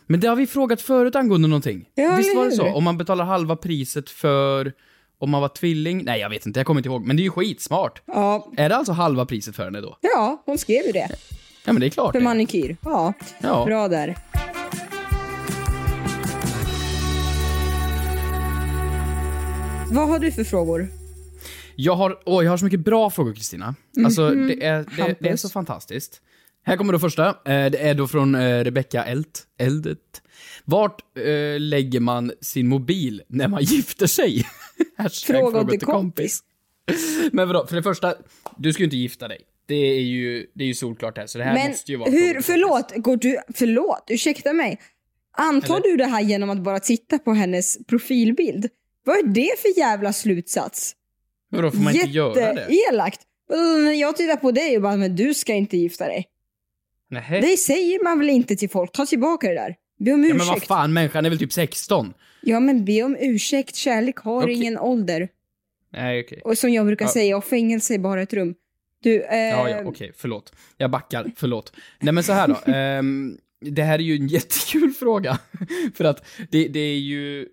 Men 0.07 0.19
det 0.19 0.27
har 0.27 0.35
vi 0.35 0.47
frågat 0.47 0.81
förut 0.81 1.15
angående 1.15 1.47
någonting. 1.47 1.85
Ja, 1.95 2.15
Visst 2.17 2.35
var 2.35 2.45
det 2.45 2.51
så? 2.51 2.73
Om 2.73 2.83
man 2.83 2.97
betalar 2.97 3.25
halva 3.25 3.55
priset 3.55 4.09
för 4.09 4.73
om 5.17 5.29
man 5.29 5.41
var 5.41 5.49
tvilling? 5.49 6.03
Nej, 6.03 6.19
jag 6.19 6.29
vet 6.29 6.45
inte, 6.45 6.59
jag 6.59 6.67
kommer 6.67 6.79
inte 6.79 6.89
ihåg. 6.89 7.05
Men 7.05 7.15
det 7.15 7.21
är 7.21 7.23
ju 7.23 7.29
skitsmart. 7.31 8.01
Ja, 8.05 8.51
Är 8.57 8.69
det 8.69 8.75
alltså 8.75 8.91
halva 8.93 9.25
priset 9.25 9.55
för 9.55 9.63
henne 9.63 9.81
då? 9.81 9.97
ja, 10.01 10.43
hon 10.45 10.57
skrev 10.57 10.85
ju 10.85 10.91
det. 10.91 11.09
Ja, 11.65 11.73
men 11.73 11.79
det 11.79 11.87
är 11.87 11.89
klart 11.89 12.11
För 12.11 12.19
det. 12.19 12.23
manikyr. 12.25 12.77
Ja, 12.83 13.13
Ja. 13.41 13.65
bra 13.65 13.87
där. 13.87 14.15
Vad 19.93 20.07
har 20.07 20.19
du 20.19 20.31
för 20.31 20.43
frågor? 20.43 20.87
Jag 21.75 21.95
har, 21.95 22.19
åh, 22.25 22.43
jag 22.43 22.51
har 22.51 22.57
så 22.57 22.65
mycket 22.65 22.79
bra 22.79 23.09
frågor, 23.09 23.33
Kristina. 23.33 23.75
Alltså, 24.05 24.21
Mhm. 24.21 24.47
det, 24.47 24.65
är, 24.65 24.85
det, 24.97 25.15
det 25.19 25.29
är 25.29 25.35
så 25.35 25.49
fantastiskt. 25.49 26.21
Här 26.65 26.77
kommer 26.77 26.93
då 26.93 26.99
första. 26.99 27.27
Eh, 27.27 27.35
det 27.45 27.77
är 27.77 27.93
då 27.93 28.07
från 28.07 28.35
eh, 28.35 28.63
Rebecca 28.63 29.03
Elt. 29.03 29.43
Eldet. 29.59 30.21
Vart 30.65 31.01
eh, 31.17 31.59
lägger 31.59 31.99
man 31.99 32.31
sin 32.41 32.67
mobil 32.67 33.21
när 33.27 33.47
man 33.47 33.63
gifter 33.63 34.07
sig? 34.07 34.45
Fråga 35.25 35.65
till 35.65 35.79
kompis. 35.79 36.39
Men 37.31 37.47
vadå, 37.47 37.67
för 37.67 37.75
det 37.75 37.83
första, 37.83 38.13
du 38.57 38.73
ska 38.73 38.81
ju 38.81 38.85
inte 38.85 38.97
gifta 38.97 39.27
dig. 39.27 39.39
Det 39.65 39.75
är 39.75 40.01
ju, 40.01 40.47
det 40.53 40.63
är 40.63 40.67
ju 40.67 40.73
solklart 40.73 41.17
här, 41.17 41.27
så 41.27 41.37
det 41.37 41.43
här 41.43 41.53
Men 41.53 41.67
måste 41.71 41.91
ju 41.91 41.97
vara... 41.97 42.09
hur, 42.09 42.19
fråga 42.19 42.33
till 42.33 42.43
förlåt, 42.43 42.93
går 43.03 43.17
du, 43.17 43.39
förlåt, 43.53 44.03
ursäkta 44.09 44.53
mig. 44.53 44.79
Antar 45.37 45.75
Eller? 45.75 45.83
du 45.89 45.97
det 45.97 46.05
här 46.05 46.21
genom 46.21 46.49
att 46.49 46.59
bara 46.63 46.79
titta 46.79 47.19
på 47.19 47.33
hennes 47.33 47.77
profilbild? 47.87 48.69
Vad 49.03 49.17
är 49.17 49.23
det 49.23 49.59
för 49.61 49.79
jävla 49.79 50.13
slutsats? 50.13 50.95
Vadå, 51.49 51.71
får 51.71 51.77
man 51.79 51.95
inte 51.95 52.07
göra 52.09 52.33
det? 52.33 52.67
Jätteelakt. 52.69 53.21
När 53.83 53.91
jag 53.93 54.15
tittar 54.17 54.35
på 54.35 54.51
dig 54.51 54.75
och 54.75 54.81
bara, 54.83 54.95
men 54.97 55.15
du 55.15 55.33
ska 55.33 55.53
inte 55.53 55.77
gifta 55.77 56.07
dig. 56.07 56.25
Nej. 57.09 57.41
Det 57.41 57.57
säger 57.57 58.03
man 58.03 58.19
väl 58.19 58.29
inte 58.29 58.55
till 58.55 58.69
folk? 58.69 58.91
Ta 58.91 59.05
tillbaka 59.05 59.47
det 59.49 59.53
där. 59.55 59.75
Be 59.99 60.11
om 60.13 60.23
Ja, 60.23 60.27
ursäkt. 60.29 60.37
men 60.37 60.47
vad 60.47 60.63
fan, 60.63 60.93
människan 60.93 61.25
är 61.25 61.29
väl 61.29 61.39
typ 61.39 61.53
16? 61.53 62.13
Ja, 62.41 62.59
men 62.59 62.85
be 62.85 63.03
om 63.03 63.17
ursäkt. 63.19 63.75
Kärlek 63.75 64.17
har 64.17 64.43
Okej. 64.43 64.53
ingen 64.53 64.77
ålder. 64.79 65.29
Nej, 65.93 66.23
okej. 66.23 66.41
Och 66.43 66.57
som 66.57 66.69
jag 66.69 66.85
brukar 66.85 67.05
Ja. 67.05 67.11
säga, 67.11 67.37
och 67.37 67.45
fängelse 67.45 67.93
är 67.93 67.97
bara 67.99 68.21
ett 68.21 68.33
rum. 68.33 68.55
Du, 69.03 69.23
eh, 69.23 69.37
Ja, 69.37 69.69
ja, 69.69 69.81
okej, 69.85 70.11
förlåt. 70.17 70.53
Jag 70.77 70.91
backar, 70.91 71.31
förlåt. 71.37 71.73
Nej 72.01 72.13
men 72.13 72.23
så 72.23 72.33
här 72.33 72.47
då. 72.47 72.57
ehm, 72.71 73.37
det 73.61 73.83
här 73.83 73.93
är 73.99 74.03
ju 74.03 74.15
en 74.15 74.27
jättekul 74.37 74.91
fråga. 74.93 75.39
För 75.95 76.03
att 76.03 76.25
det, 76.51 76.67
det 76.67 76.79
är 76.79 76.97
ju 76.99 77.47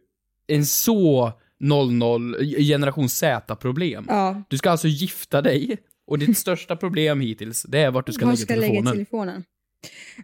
en 0.51 0.67
så 0.67 1.33
00, 1.61 2.37
generation 2.59 3.09
Z-problem. 3.09 4.05
ja. 4.09 4.43
Du 4.49 4.59
ska 4.59 4.71
alltså 4.71 4.89
gifta 4.89 5.43
dig, 5.43 5.77
och 6.07 6.19
ditt 6.19 6.39
största 6.47 6.77
problem 6.77 7.21
hittills, 7.21 7.63
det 7.63 7.79
är 7.79 7.91
vart 7.91 8.07
du 8.07 8.13
ska 8.13 8.25
Var 8.25 8.33
lägga 8.33 8.37
ska 8.37 8.55
jag 8.55 8.61
lägga 8.61 8.73
telefonen. 8.73 8.95
telefonen? 8.95 9.45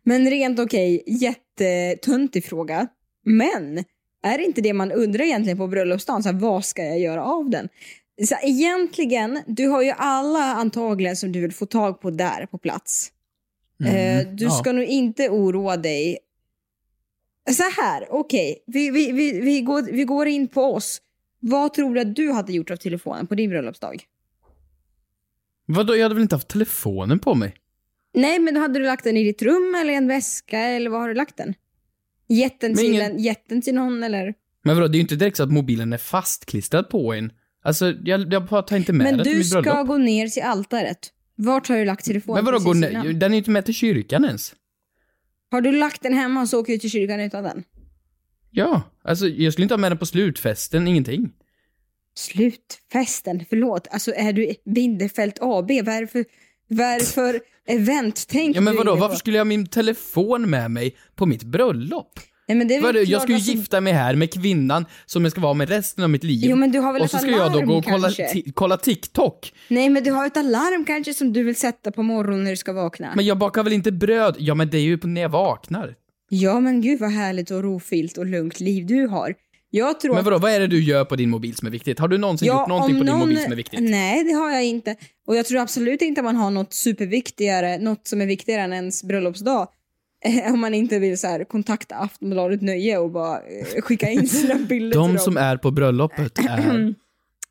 Men 0.04 0.30
rent 0.30 0.58
okej, 0.60 1.02
jättetöntig 1.06 2.44
fråga. 2.44 2.86
Men 3.24 3.84
är 4.22 4.38
det 4.38 4.44
inte 4.44 4.60
det 4.60 4.72
man 4.72 4.92
undrar 4.92 5.24
egentligen 5.24 5.58
på 5.58 5.66
bröllopsdagen? 5.66 6.22
Så 6.22 6.28
här, 6.28 6.38
vad 6.38 6.64
ska 6.64 6.84
jag 6.84 6.98
göra 6.98 7.24
av 7.24 7.50
den? 7.50 7.68
Så 8.28 8.34
här, 8.34 8.48
egentligen, 8.48 9.42
du 9.46 9.68
har 9.68 9.82
ju 9.82 9.90
alla 9.96 10.44
antagligen 10.54 11.16
som 11.16 11.32
du 11.32 11.40
vill 11.40 11.52
få 11.52 11.66
tag 11.66 12.00
på 12.00 12.10
där 12.10 12.46
på 12.46 12.58
plats. 12.58 13.12
Eh, 13.84 14.28
du 14.32 14.44
ja. 14.44 14.50
ska 14.50 14.72
nog 14.72 14.84
inte 14.84 15.28
oroa 15.28 15.76
dig. 15.76 16.18
Så 17.52 17.62
här, 17.82 18.06
okej, 18.10 18.64
vi, 18.66 18.90
vi, 18.90 19.12
vi, 19.12 19.40
vi, 19.40 19.60
går, 19.60 19.82
vi 19.82 20.04
går 20.04 20.26
in 20.26 20.48
på 20.48 20.62
oss. 20.62 21.00
Vad 21.40 21.74
tror 21.74 21.94
du 21.94 22.00
att 22.00 22.16
du 22.16 22.32
hade 22.32 22.52
gjort 22.52 22.70
av 22.70 22.76
telefonen 22.76 23.26
på 23.26 23.34
din 23.34 23.50
bröllopsdag? 23.50 24.02
Vadå, 25.66 25.96
jag 25.96 26.02
hade 26.02 26.14
väl 26.14 26.22
inte 26.22 26.34
haft 26.34 26.48
telefonen 26.48 27.18
på 27.18 27.34
mig? 27.34 27.54
Nej, 28.14 28.38
men 28.38 28.54
då 28.54 28.60
hade 28.60 28.78
du 28.78 28.84
lagt 28.84 29.04
den 29.04 29.16
i 29.16 29.24
ditt 29.24 29.42
rum 29.42 29.74
eller 29.82 29.92
i 29.92 29.96
en 29.96 30.08
väska 30.08 30.58
eller 30.60 30.90
var 30.90 31.00
har 31.00 31.08
du 31.08 31.14
lagt 31.14 31.36
den? 31.36 31.54
Jätten 32.28 32.70
Men 32.70 32.76
till, 32.78 32.86
ingen- 32.94 33.12
en, 33.12 33.18
jätten 33.18 33.62
till 33.62 33.74
någon 33.74 34.02
eller? 34.02 34.34
Men 34.64 34.76
vadå, 34.76 34.88
det 34.88 34.94
är 34.96 34.98
ju 34.98 35.02
inte 35.02 35.16
direkt 35.16 35.36
så 35.36 35.42
att 35.42 35.52
mobilen 35.52 35.92
är 35.92 35.98
fastklistrad 35.98 36.88
på 36.88 37.12
en. 37.14 37.32
Alltså, 37.62 37.94
jag, 38.04 38.32
jag 38.32 38.46
bara 38.46 38.62
tar 38.62 38.76
inte 38.76 38.92
med 38.92 39.04
Men 39.04 39.16
den 39.16 39.24
till 39.24 39.32
du 39.32 39.38
mitt 39.38 39.50
bröllop. 39.50 39.66
ska 39.72 39.82
gå 39.82 39.98
ner 39.98 40.28
till 40.28 40.42
altaret. 40.42 40.98
Vart 41.36 41.68
har 41.68 41.76
du 41.76 41.84
lagt 41.84 42.04
telefonen? 42.04 42.44
Men 42.44 42.52
vadå, 42.54 42.64
precis 42.64 42.82
går, 42.82 42.90
innan? 42.90 43.06
ne- 43.06 43.12
den 43.12 43.30
är 43.32 43.34
ju 43.34 43.38
inte 43.38 43.50
med 43.50 43.64
till 43.64 43.74
kyrkan 43.74 44.24
ens. 44.24 44.54
Har 45.50 45.60
du 45.60 45.72
lagt 45.72 46.02
den 46.02 46.14
hemma 46.14 46.40
och 46.40 46.48
så 46.48 46.60
åker 46.60 46.72
du 46.72 46.78
till 46.78 46.90
kyrkan 46.90 47.20
utan 47.20 47.44
den? 47.44 47.64
Ja, 48.50 48.82
alltså 49.02 49.28
jag 49.28 49.52
skulle 49.52 49.62
inte 49.62 49.74
ha 49.74 49.78
med 49.78 49.90
den 49.90 49.98
på 49.98 50.06
slutfesten, 50.06 50.88
ingenting. 50.88 51.32
Slutfesten, 52.14 53.44
förlåt. 53.48 53.88
Alltså 53.90 54.12
är 54.14 54.32
du 54.32 54.54
Bindefält 54.64 55.38
AB? 55.40 55.70
Vad 55.70 55.88
är 55.88 56.00
det 56.00 56.06
för, 56.06 56.24
vad 56.68 56.86
är 56.86 56.98
det 56.98 57.06
för 57.06 57.40
event? 57.68 58.26
Tänk 58.28 58.56
Ja 58.56 58.60
men 58.60 58.72
du 58.72 58.78
vadå, 58.78 58.96
varför 58.96 59.16
skulle 59.16 59.36
jag 59.36 59.40
ha 59.40 59.48
min 59.48 59.66
telefon 59.66 60.50
med 60.50 60.70
mig 60.70 60.96
på 61.14 61.26
mitt 61.26 61.42
bröllop? 61.42 62.20
Nej, 62.48 62.58
men 62.58 62.68
det 62.68 62.74
är 62.74 62.80
Vadå, 62.80 62.98
jag 62.98 63.22
ska 63.22 63.30
ju 63.30 63.34
alltså- 63.34 63.52
gifta 63.52 63.80
mig 63.80 63.92
här 63.92 64.14
med 64.14 64.32
kvinnan 64.32 64.86
som 65.06 65.24
jag 65.24 65.32
ska 65.32 65.40
vara 65.40 65.54
med 65.54 65.68
resten 65.68 66.04
av 66.04 66.10
mitt 66.10 66.24
liv. 66.24 66.40
Jo, 66.44 66.56
men 66.56 66.72
du 66.72 66.78
har 66.78 66.92
väl 66.92 67.02
och 67.02 67.10
så 67.10 67.18
ska 67.18 67.30
jag 67.30 67.52
då 67.52 67.60
gå 67.60 67.76
och 67.76 67.84
kolla, 67.84 68.10
kolla 68.54 68.76
TikTok. 68.76 69.52
Nej 69.68 69.88
men 69.88 70.04
du 70.04 70.10
har 70.10 70.26
ett 70.26 70.36
alarm 70.36 70.84
kanske 70.84 71.14
som 71.14 71.32
du 71.32 71.42
vill 71.42 71.56
sätta 71.56 71.92
på 71.92 72.02
morgonen 72.02 72.44
när 72.44 72.50
du 72.50 72.56
ska 72.56 72.72
vakna. 72.72 73.12
Men 73.16 73.26
jag 73.26 73.38
bakar 73.38 73.62
väl 73.62 73.72
inte 73.72 73.92
bröd? 73.92 74.36
Ja 74.38 74.54
men 74.54 74.70
det 74.70 74.78
är 74.78 74.82
ju 74.82 74.98
när 75.02 75.20
jag 75.20 75.28
vaknar. 75.28 75.94
Ja 76.28 76.60
men 76.60 76.80
gud 76.80 77.00
vad 77.00 77.10
härligt 77.10 77.50
och 77.50 77.62
rofyllt 77.62 78.18
och 78.18 78.26
lugnt 78.26 78.60
liv 78.60 78.86
du 78.86 79.06
har. 79.06 79.34
Jag 79.70 80.00
tror 80.00 80.12
Men 80.12 80.18
att 80.18 80.24
vadå, 80.24 80.38
vad 80.38 80.52
är 80.52 80.60
det 80.60 80.66
du 80.66 80.82
gör 80.84 81.04
på 81.04 81.16
din 81.16 81.30
mobil 81.30 81.54
som 81.54 81.66
är 81.66 81.70
viktigt? 81.70 81.98
Har 81.98 82.08
du 82.08 82.18
någonsin 82.18 82.48
gjort 82.48 82.68
någonting 82.68 82.98
på 82.98 83.04
din 83.04 83.16
mobil 83.16 83.42
som 83.42 83.52
är 83.52 83.56
viktigt? 83.56 83.80
Nej, 83.80 84.24
det 84.24 84.32
har 84.32 84.50
jag 84.50 84.64
inte. 84.64 84.96
Och 85.26 85.36
jag 85.36 85.46
tror 85.46 85.60
absolut 85.60 86.02
inte 86.02 86.22
man 86.22 86.36
har 86.36 86.50
något 86.50 86.72
superviktigare, 86.72 87.78
något 87.78 88.08
som 88.08 88.20
är 88.20 88.26
viktigare 88.26 88.62
än 88.62 88.72
ens 88.72 89.04
bröllopsdag. 89.04 89.68
Om 90.52 90.60
man 90.60 90.74
inte 90.74 90.98
vill 90.98 91.18
så 91.18 91.26
här, 91.26 91.44
kontakta 91.44 91.94
Aftonbladet 91.96 92.62
Nöje 92.62 92.98
och 92.98 93.10
bara 93.10 93.36
eh, 93.40 93.82
skicka 93.82 94.10
in 94.10 94.28
sina 94.28 94.54
bilder 94.68 94.90
till 94.90 95.00
De 95.00 95.08
dem. 95.08 95.18
som 95.18 95.36
är 95.36 95.56
på 95.56 95.70
bröllopet 95.70 96.38
är... 96.48 96.94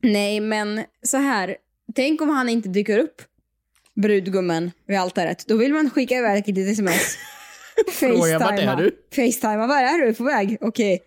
Nej, 0.01 0.39
men 0.39 0.83
så 1.03 1.17
här. 1.17 1.55
Tänk 1.95 2.21
om 2.21 2.29
han 2.29 2.49
inte 2.49 2.69
dyker 2.69 2.97
upp, 2.97 3.21
brudgummen, 3.95 4.71
vid 4.87 4.97
altaret. 4.97 5.47
Då 5.47 5.55
vill 5.57 5.73
man 5.73 5.89
skicka 5.89 6.15
iväg 6.15 6.39
ett 6.39 6.47
litet 6.47 6.67
sms. 6.73 7.17
Fråga, 7.93 8.39
vart 8.39 8.59
är 8.59 8.75
du? 8.75 8.91
Facetima, 9.15 9.67
var 9.67 9.77
är 9.81 10.05
du? 10.05 10.13
På 10.13 10.23
väg? 10.23 10.57
Okej. 10.61 10.99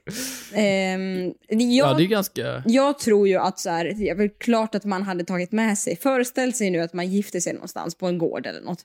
Ehm, 0.53 1.33
jag, 1.49 1.90
Ja, 1.90 1.94
det 1.94 2.03
är 2.03 2.07
ganska... 2.07 2.62
jag 2.66 2.99
tror 2.99 3.29
ju 3.29 3.37
att 3.37 3.59
så 3.59 3.71
här, 3.71 3.85
det 3.85 4.09
är 4.09 4.14
väl 4.14 4.29
klart 4.29 4.75
att 4.75 4.85
man 4.85 5.03
hade 5.03 5.25
tagit 5.25 5.53
med 5.53 5.79
sig, 5.79 5.97
föreställ 5.97 6.53
sig 6.53 6.71
nu 6.71 6.81
att 6.81 6.92
man 6.92 7.09
gifter 7.11 7.40
sig 7.40 7.53
någonstans 7.53 7.94
på 7.94 8.07
en 8.07 8.18
gård 8.18 8.47
eller 8.47 8.61
något. 8.61 8.83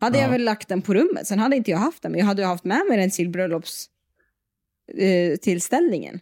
Hade 0.00 0.18
Ja. 0.18 0.24
jag 0.24 0.30
väl 0.30 0.44
lagt 0.44 0.68
den 0.68 0.82
på 0.82 0.94
rummet, 0.94 1.26
sen 1.26 1.38
hade 1.38 1.56
inte 1.56 1.70
jag 1.70 1.78
haft 1.78 2.02
den, 2.02 2.12
men 2.12 2.18
jag 2.18 2.26
hade 2.26 2.42
ju 2.42 2.48
haft 2.48 2.64
med 2.64 2.82
mig 2.88 2.98
den 2.98 3.10
till 3.10 3.28
bröllops 3.28 3.86
eh, 4.98 5.36
tillställningen. 5.36 6.20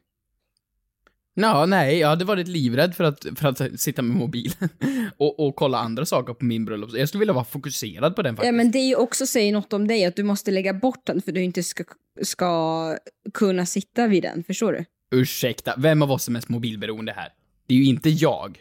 Ja, 1.39 1.67
nej, 1.67 1.99
jag 1.99 2.09
hade 2.09 2.25
varit 2.25 2.49
livrädd 2.49 2.95
för 2.97 3.05
att, 3.05 3.27
för 3.37 3.49
att 3.49 3.81
sitta 3.81 4.03
med 4.03 4.17
mobilen 4.17 4.69
och, 5.17 5.41
och 5.47 5.57
kolla 5.57 5.79
andra 5.79 6.07
saker 6.07 6.35
på 6.35 6.45
min 6.45 6.65
bröllop. 6.65 6.91
Jag 6.95 7.09
skulle 7.09 7.19
vilja 7.19 7.35
vara 7.35 7.45
fokuserad 7.45 8.17
på 8.17 8.23
den 8.23 8.37
faktiskt. 8.37 8.47
Ja, 8.47 8.53
men 8.53 8.71
det 8.71 8.79
är 8.79 8.89
ju 8.89 8.95
också 8.97 9.27
säger 9.27 9.53
något 9.53 9.73
om 9.73 9.89
dig, 9.89 10.05
att 10.05 10.17
du 10.17 10.23
måste 10.23 10.51
lägga 10.51 10.75
bort 10.75 11.07
den 11.07 11.23
för 11.23 11.33
du 11.33 11.43
inte 11.43 11.63
ska, 11.63 11.85
ska 12.23 12.97
kunna 13.35 13.67
sitta 13.67 14.07
vid 14.07 14.23
den, 14.23 14.45
förstår 14.45 14.73
du? 14.73 14.85
Ursäkta, 15.19 15.75
vem 15.79 16.03
av 16.03 16.11
oss 16.13 16.29
är 16.29 16.33
mest 16.33 16.49
mobilberoende 16.49 17.13
här? 17.13 17.29
Det 17.67 17.75
är 17.75 17.79
ju 17.79 17.85
inte 17.85 18.11
jag. 18.11 18.59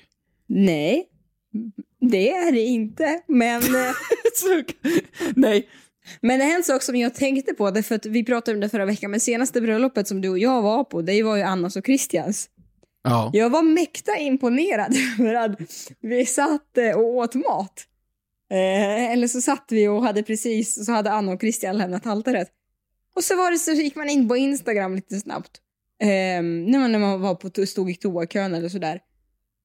Nej, 0.48 1.10
det 2.00 2.32
är 2.32 2.52
det 2.52 2.62
inte, 2.62 3.22
men... 3.28 3.62
Så- 4.36 4.64
nej. 5.36 5.70
Men 6.22 6.42
en 6.42 6.64
sak 6.64 6.84
som 6.84 6.96
jag 6.96 7.16
tänkte 7.16 7.54
på, 7.54 7.84
för 7.84 7.96
att 7.96 8.06
vi 8.06 8.26
pratade 8.26 8.56
om 8.56 8.62
det 8.62 8.70
förra 8.70 8.86
veckan, 8.86 9.12
men 9.12 9.20
senaste 9.20 9.62
bröllopet 9.62 10.08
som 10.08 10.22
du 10.22 10.30
och 10.30 10.40
jag 10.40 10.62
var 10.62 10.84
på, 10.84 11.02
det 11.02 11.24
var 11.24 11.36
ju 11.36 11.42
Annas 11.44 11.76
och 11.76 11.86
Christians. 11.86 12.50
Ja. 13.04 13.30
Jag 13.34 13.50
var 13.50 13.62
mäkta 13.62 14.18
imponerad 14.18 14.96
över 15.20 15.34
att 15.34 15.60
vi 16.02 16.26
satt 16.26 16.78
eh, 16.78 16.98
och 16.98 17.06
åt 17.16 17.36
mat. 17.36 17.88
Eh, 18.52 19.12
eller 19.12 19.28
så 19.28 19.42
satt 19.42 19.66
vi 19.70 19.88
och 19.88 20.04
hade 20.04 20.24
precis, 20.24 20.86
så 20.86 20.92
hade 20.92 21.12
Anna 21.12 21.32
och 21.32 21.40
Christian 21.42 21.78
lämnat 21.78 22.06
altaret. 22.08 22.48
Och 23.16 23.24
så 23.24 23.36
var 23.36 23.52
det 23.52 23.58
så 23.58 23.72
gick 23.72 23.96
man 23.96 24.10
in 24.10 24.28
på 24.28 24.38
Instagram 24.38 24.96
lite 24.96 25.20
snabbt. 25.20 25.52
Eh, 26.02 26.08
när, 26.44 26.80
man, 26.80 26.92
när 26.92 27.00
man 27.00 27.22
var 27.22 27.36
på, 27.36 27.66
stod 27.66 27.92
i 27.92 27.96
toakön 27.96 28.54
eller 28.56 28.70
sådär. 28.70 29.00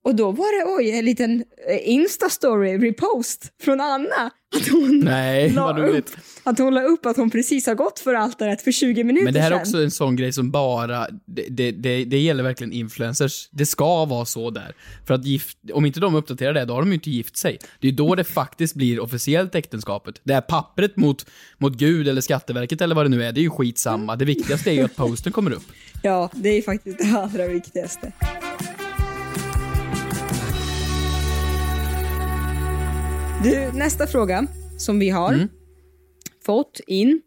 Och 0.05 0.15
då 0.15 0.31
var 0.31 0.59
det, 0.59 0.77
oj, 0.77 0.99
en 0.99 1.05
liten 1.05 1.45
eh, 1.69 1.89
Insta-story, 1.91 2.79
repost 2.79 3.53
från 3.63 3.81
Anna. 3.81 4.31
Att 4.57 4.69
hon, 4.69 5.01
Nej, 5.05 5.51
la 5.51 5.87
upp, 5.87 6.11
att 6.45 6.59
hon 6.59 6.75
la 6.75 6.83
upp 6.83 7.07
att 7.07 7.17
hon 7.17 7.31
precis 7.31 7.67
har 7.67 7.75
gått 7.75 7.99
för 7.99 8.15
altaret 8.15 8.63
för 8.63 8.73
20 8.73 9.05
minuter 9.05 9.25
Men 9.25 9.35
det 9.35 9.41
här 9.41 9.51
är 9.51 9.55
sedan. 9.55 9.61
också 9.61 9.83
en 9.83 9.91
sån 9.91 10.17
grej 10.17 10.33
som 10.33 10.51
bara, 10.51 11.07
det, 11.27 11.47
det, 11.49 11.71
det, 11.71 12.05
det 12.05 12.19
gäller 12.19 12.43
verkligen 12.43 12.73
influencers. 12.73 13.49
Det 13.53 13.67
ska 13.67 14.05
vara 14.05 14.25
så 14.25 14.51
där. 14.51 14.75
För 15.07 15.15
att 15.15 15.25
gift, 15.25 15.59
om 15.73 15.87
inte 15.87 16.01
de 16.01 16.15
uppdaterar 16.15 16.53
det, 16.55 16.65
då 16.65 16.75
har 16.75 16.81
de 16.81 16.89
ju 16.89 16.95
inte 16.95 17.11
gift 17.11 17.37
sig. 17.37 17.59
Det 17.81 17.87
är 17.87 17.91
ju 17.91 17.97
då 17.97 18.15
det 18.15 18.25
faktiskt 18.25 18.75
blir 18.75 19.01
officiellt 19.01 19.55
äktenskapet. 19.55 20.21
Det 20.25 20.35
här 20.35 20.41
pappret 20.41 20.97
mot, 20.97 21.27
mot 21.59 21.73
Gud 21.73 22.09
eller 22.09 22.21
Skatteverket 22.21 22.81
eller 22.81 22.95
vad 22.95 23.05
det 23.05 23.11
nu 23.11 23.25
är, 23.25 23.33
det 23.33 23.41
är 23.41 23.43
ju 23.43 23.51
skitsamma. 23.51 24.17
Det 24.17 24.25
viktigaste 24.25 24.71
är 24.71 24.75
ju 24.75 24.83
att 24.83 24.97
posten 24.97 25.33
kommer 25.33 25.51
upp. 25.53 25.65
Ja, 26.03 26.31
det 26.35 26.49
är 26.49 26.63
faktiskt 26.63 26.99
det 26.99 27.19
allra 27.19 27.47
viktigaste. 27.47 28.13
Du, 33.42 33.72
nästa 33.79 34.07
fråga 34.07 34.46
som 34.79 34.98
vi 34.98 35.11
har 35.11 35.33
Mm. 35.35 35.48
fått 36.44 36.81
in 36.87 37.22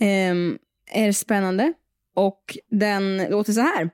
ehm, 0.00 0.58
är 0.90 1.12
spännande 1.12 1.72
och 2.14 2.58
den 2.70 3.16
låter 3.30 3.52
så 3.52 3.60
här. 3.60 3.90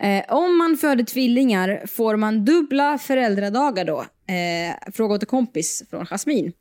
Eh, 0.00 0.34
om 0.34 0.58
man 0.58 0.76
föder 0.76 1.04
tvillingar, 1.04 1.86
får 1.86 2.16
man 2.16 2.44
dubbla 2.44 2.98
föräldradagar 2.98 3.84
då? 3.84 4.00
Eh, 4.34 4.92
fråga 4.92 5.14
åt 5.14 5.22
en 5.22 5.26
kompis 5.26 5.82
från 5.90 6.06
Jasmin. 6.06 6.52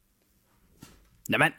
Nej 1.27 1.39
men. 1.39 1.51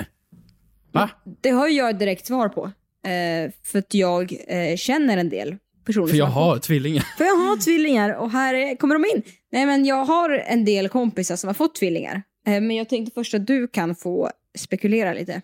Va? 0.92 1.10
Det 1.40 1.50
har 1.50 1.68
jag 1.68 1.90
ett 1.90 1.98
direkt 1.98 2.26
svar 2.26 2.48
på. 2.48 2.64
Eh, 3.08 3.52
för 3.62 3.78
att 3.78 3.94
jag 3.94 4.36
eh, 4.48 4.76
känner 4.76 5.16
en 5.16 5.28
del 5.28 5.56
personer 5.84 6.06
För 6.06 6.16
jag 6.16 6.26
har 6.26 6.44
har 6.44 6.58
tvillingar. 6.58 7.02
för 7.18 7.24
jag 7.24 7.36
har 7.36 7.56
tvillingar 7.56 8.10
och 8.14 8.30
här 8.30 8.54
är- 8.54 8.76
kommer 8.76 8.94
de 8.94 9.04
in. 9.16 9.22
Nej 9.52 9.66
men 9.66 9.84
jag 9.84 10.04
har 10.04 10.30
en 10.30 10.64
del 10.64 10.88
kompisar 10.88 11.36
som 11.36 11.48
har 11.48 11.54
fått 11.54 11.74
tvillingar. 11.74 12.22
Eh, 12.46 12.60
Men 12.60 12.70
jag 12.76 12.88
tänkte 12.88 13.14
först 13.14 13.34
att 13.34 13.46
du 13.46 13.68
kan 13.68 13.94
få 13.94 14.30
spekulera 14.58 15.14
lite. 15.14 15.42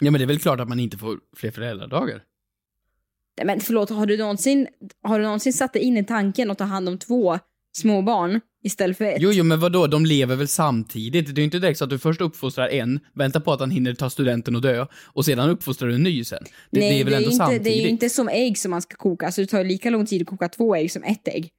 Ja 0.00 0.10
men 0.10 0.18
det 0.20 0.24
är 0.24 0.26
väl 0.26 0.38
klart 0.38 0.60
att 0.60 0.68
man 0.68 0.80
inte 0.80 0.98
får 0.98 1.18
fler 1.36 1.50
föräldradagar. 1.50 2.22
Nej 3.36 3.46
men 3.46 3.60
förlåt, 3.60 3.90
har 3.90 4.06
du 4.06 4.16
någonsin, 4.16 4.66
har 5.02 5.18
du 5.18 5.24
någonsin 5.24 5.52
satt 5.52 5.72
dig 5.72 5.82
in 5.82 5.96
i 5.96 6.04
tanken 6.04 6.50
att 6.50 6.58
ta 6.58 6.64
hand 6.64 6.88
om 6.88 6.98
två 6.98 7.38
små 7.72 8.02
barn 8.02 8.40
istället 8.64 8.98
för 8.98 9.04
ett? 9.04 9.16
Jo, 9.20 9.30
jo, 9.32 9.44
men 9.44 9.60
vadå, 9.60 9.86
de 9.86 10.06
lever 10.06 10.36
väl 10.36 10.48
samtidigt? 10.48 11.26
Det 11.26 11.32
är 11.32 11.40
ju 11.40 11.44
inte 11.44 11.58
direkt 11.58 11.78
så 11.78 11.84
att 11.84 11.90
du 11.90 11.98
först 11.98 12.20
uppfostrar 12.20 12.68
en, 12.68 13.00
väntar 13.14 13.40
på 13.40 13.52
att 13.52 13.60
han 13.60 13.70
hinner 13.70 13.94
ta 13.94 14.10
studenten 14.10 14.56
och 14.56 14.62
dö, 14.62 14.86
och 14.92 15.24
sedan 15.24 15.50
uppfostrar 15.50 15.88
du 15.88 15.94
en 15.94 16.02
ny 16.02 16.24
sen. 16.24 16.44
Det, 16.70 16.80
Nej, 16.80 16.90
det 16.90 17.00
är 17.00 17.04
väl 17.04 17.14
ändå 17.14 17.24
inte, 17.24 17.36
samtidigt? 17.36 17.64
det 17.64 17.70
är 17.70 17.82
ju 17.82 17.88
inte 17.88 18.08
som 18.08 18.28
ägg 18.28 18.58
som 18.58 18.70
man 18.70 18.82
ska 18.82 18.96
koka. 18.96 19.26
Alltså 19.26 19.40
det 19.40 19.46
tar 19.46 19.64
lika 19.64 19.90
lång 19.90 20.06
tid 20.06 20.22
att 20.22 20.28
koka 20.28 20.48
två 20.48 20.76
ägg 20.76 20.92
som 20.92 21.04
ett 21.04 21.28
ägg. 21.28 21.50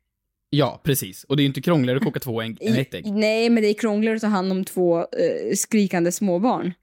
Ja, 0.49 0.81
precis. 0.83 1.23
Och 1.23 1.37
det 1.37 1.41
är 1.41 1.43
ju 1.43 1.47
inte 1.47 1.61
krångligare 1.61 1.97
att 1.97 2.03
koka 2.03 2.19
två 2.19 2.41
ägg 2.41 2.57
än 2.61 2.75
ett 2.75 2.93
ägg. 2.93 3.05
Nej, 3.13 3.49
men 3.49 3.63
det 3.63 3.69
är 3.69 3.73
krångligare 3.73 4.15
att 4.15 4.21
ta 4.21 4.27
hand 4.27 4.51
om 4.51 4.65
två 4.65 4.99
eh, 4.99 5.05
skrikande 5.55 6.11
småbarn. 6.11 6.73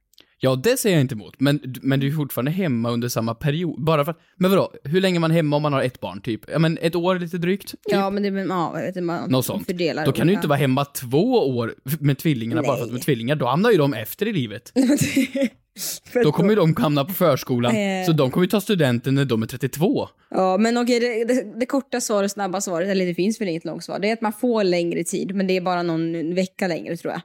Ja, 0.40 0.56
det 0.56 0.76
säger 0.76 0.96
jag 0.96 1.00
inte 1.00 1.14
emot, 1.14 1.34
men, 1.40 1.60
men 1.82 2.00
du 2.00 2.06
är 2.08 2.12
fortfarande 2.12 2.50
hemma 2.50 2.90
under 2.90 3.08
samma 3.08 3.34
period. 3.34 3.84
Bara 3.84 4.04
för 4.04 4.10
att, 4.12 4.20
men 4.36 4.50
vadå, 4.50 4.72
hur 4.84 5.00
länge 5.00 5.18
är 5.18 5.20
man 5.20 5.30
hemma 5.30 5.56
om 5.56 5.62
man 5.62 5.72
har 5.72 5.82
ett 5.82 6.00
barn, 6.00 6.20
typ? 6.20 6.40
Ja, 6.50 6.58
men 6.58 6.78
ett 6.78 6.94
år 6.94 7.18
lite 7.18 7.38
drygt? 7.38 7.68
Typ? 7.70 7.80
Ja, 7.84 8.10
men 8.10 8.22
det 8.22 8.30
men, 8.30 8.48
ja, 8.48 8.70
jag 8.74 8.80
vet 8.80 8.88
inte, 8.88 9.00
man 9.00 9.30
Något 9.30 9.46
sånt. 9.46 9.66
fördelar 9.66 10.06
Då 10.06 10.12
kan 10.12 10.26
du 10.26 10.32
inte 10.32 10.48
vara 10.48 10.58
hemma 10.58 10.84
två 10.84 11.48
år 11.56 11.74
med 12.00 12.18
tvillingarna 12.18 12.62
bara 12.62 12.76
för 12.76 12.82
att 12.82 12.88
de 12.88 12.92
är 12.92 12.98
Nej. 12.98 13.02
tvillingar. 13.02 13.36
Då 13.36 13.46
hamnar 13.46 13.70
ju 13.70 13.76
de 13.78 13.94
efter 13.94 14.26
i 14.28 14.32
livet. 14.32 14.72
Då 16.24 16.32
kommer 16.32 16.50
ju 16.50 16.56
de 16.56 16.74
hamna 16.76 17.04
på 17.04 17.12
förskolan, 17.14 17.76
Eh. 17.76 18.06
så 18.06 18.12
de 18.12 18.30
kommer 18.30 18.44
ju 18.44 18.50
ta 18.50 18.60
studenten 18.60 19.14
när 19.14 19.24
de 19.24 19.42
är 19.42 19.46
32. 19.46 20.08
Ja, 20.30 20.58
men 20.58 20.78
okej, 20.78 21.00
det, 21.00 21.24
det, 21.34 21.58
det 21.60 21.66
korta 21.66 22.00
svaret, 22.00 22.30
snabba 22.32 22.60
svaret, 22.60 22.88
eller 22.88 23.06
det 23.06 23.14
finns 23.14 23.40
väl 23.40 23.48
inget 23.48 23.64
långt 23.64 23.84
svar, 23.84 23.98
det 23.98 24.08
är 24.08 24.12
att 24.12 24.20
man 24.20 24.32
får 24.32 24.64
längre 24.64 25.04
tid, 25.04 25.34
men 25.34 25.46
det 25.46 25.56
är 25.56 25.60
bara 25.60 25.82
någon 25.82 26.34
vecka 26.34 26.68
längre 26.68 26.96
tror 26.96 27.12
jag. 27.12 27.20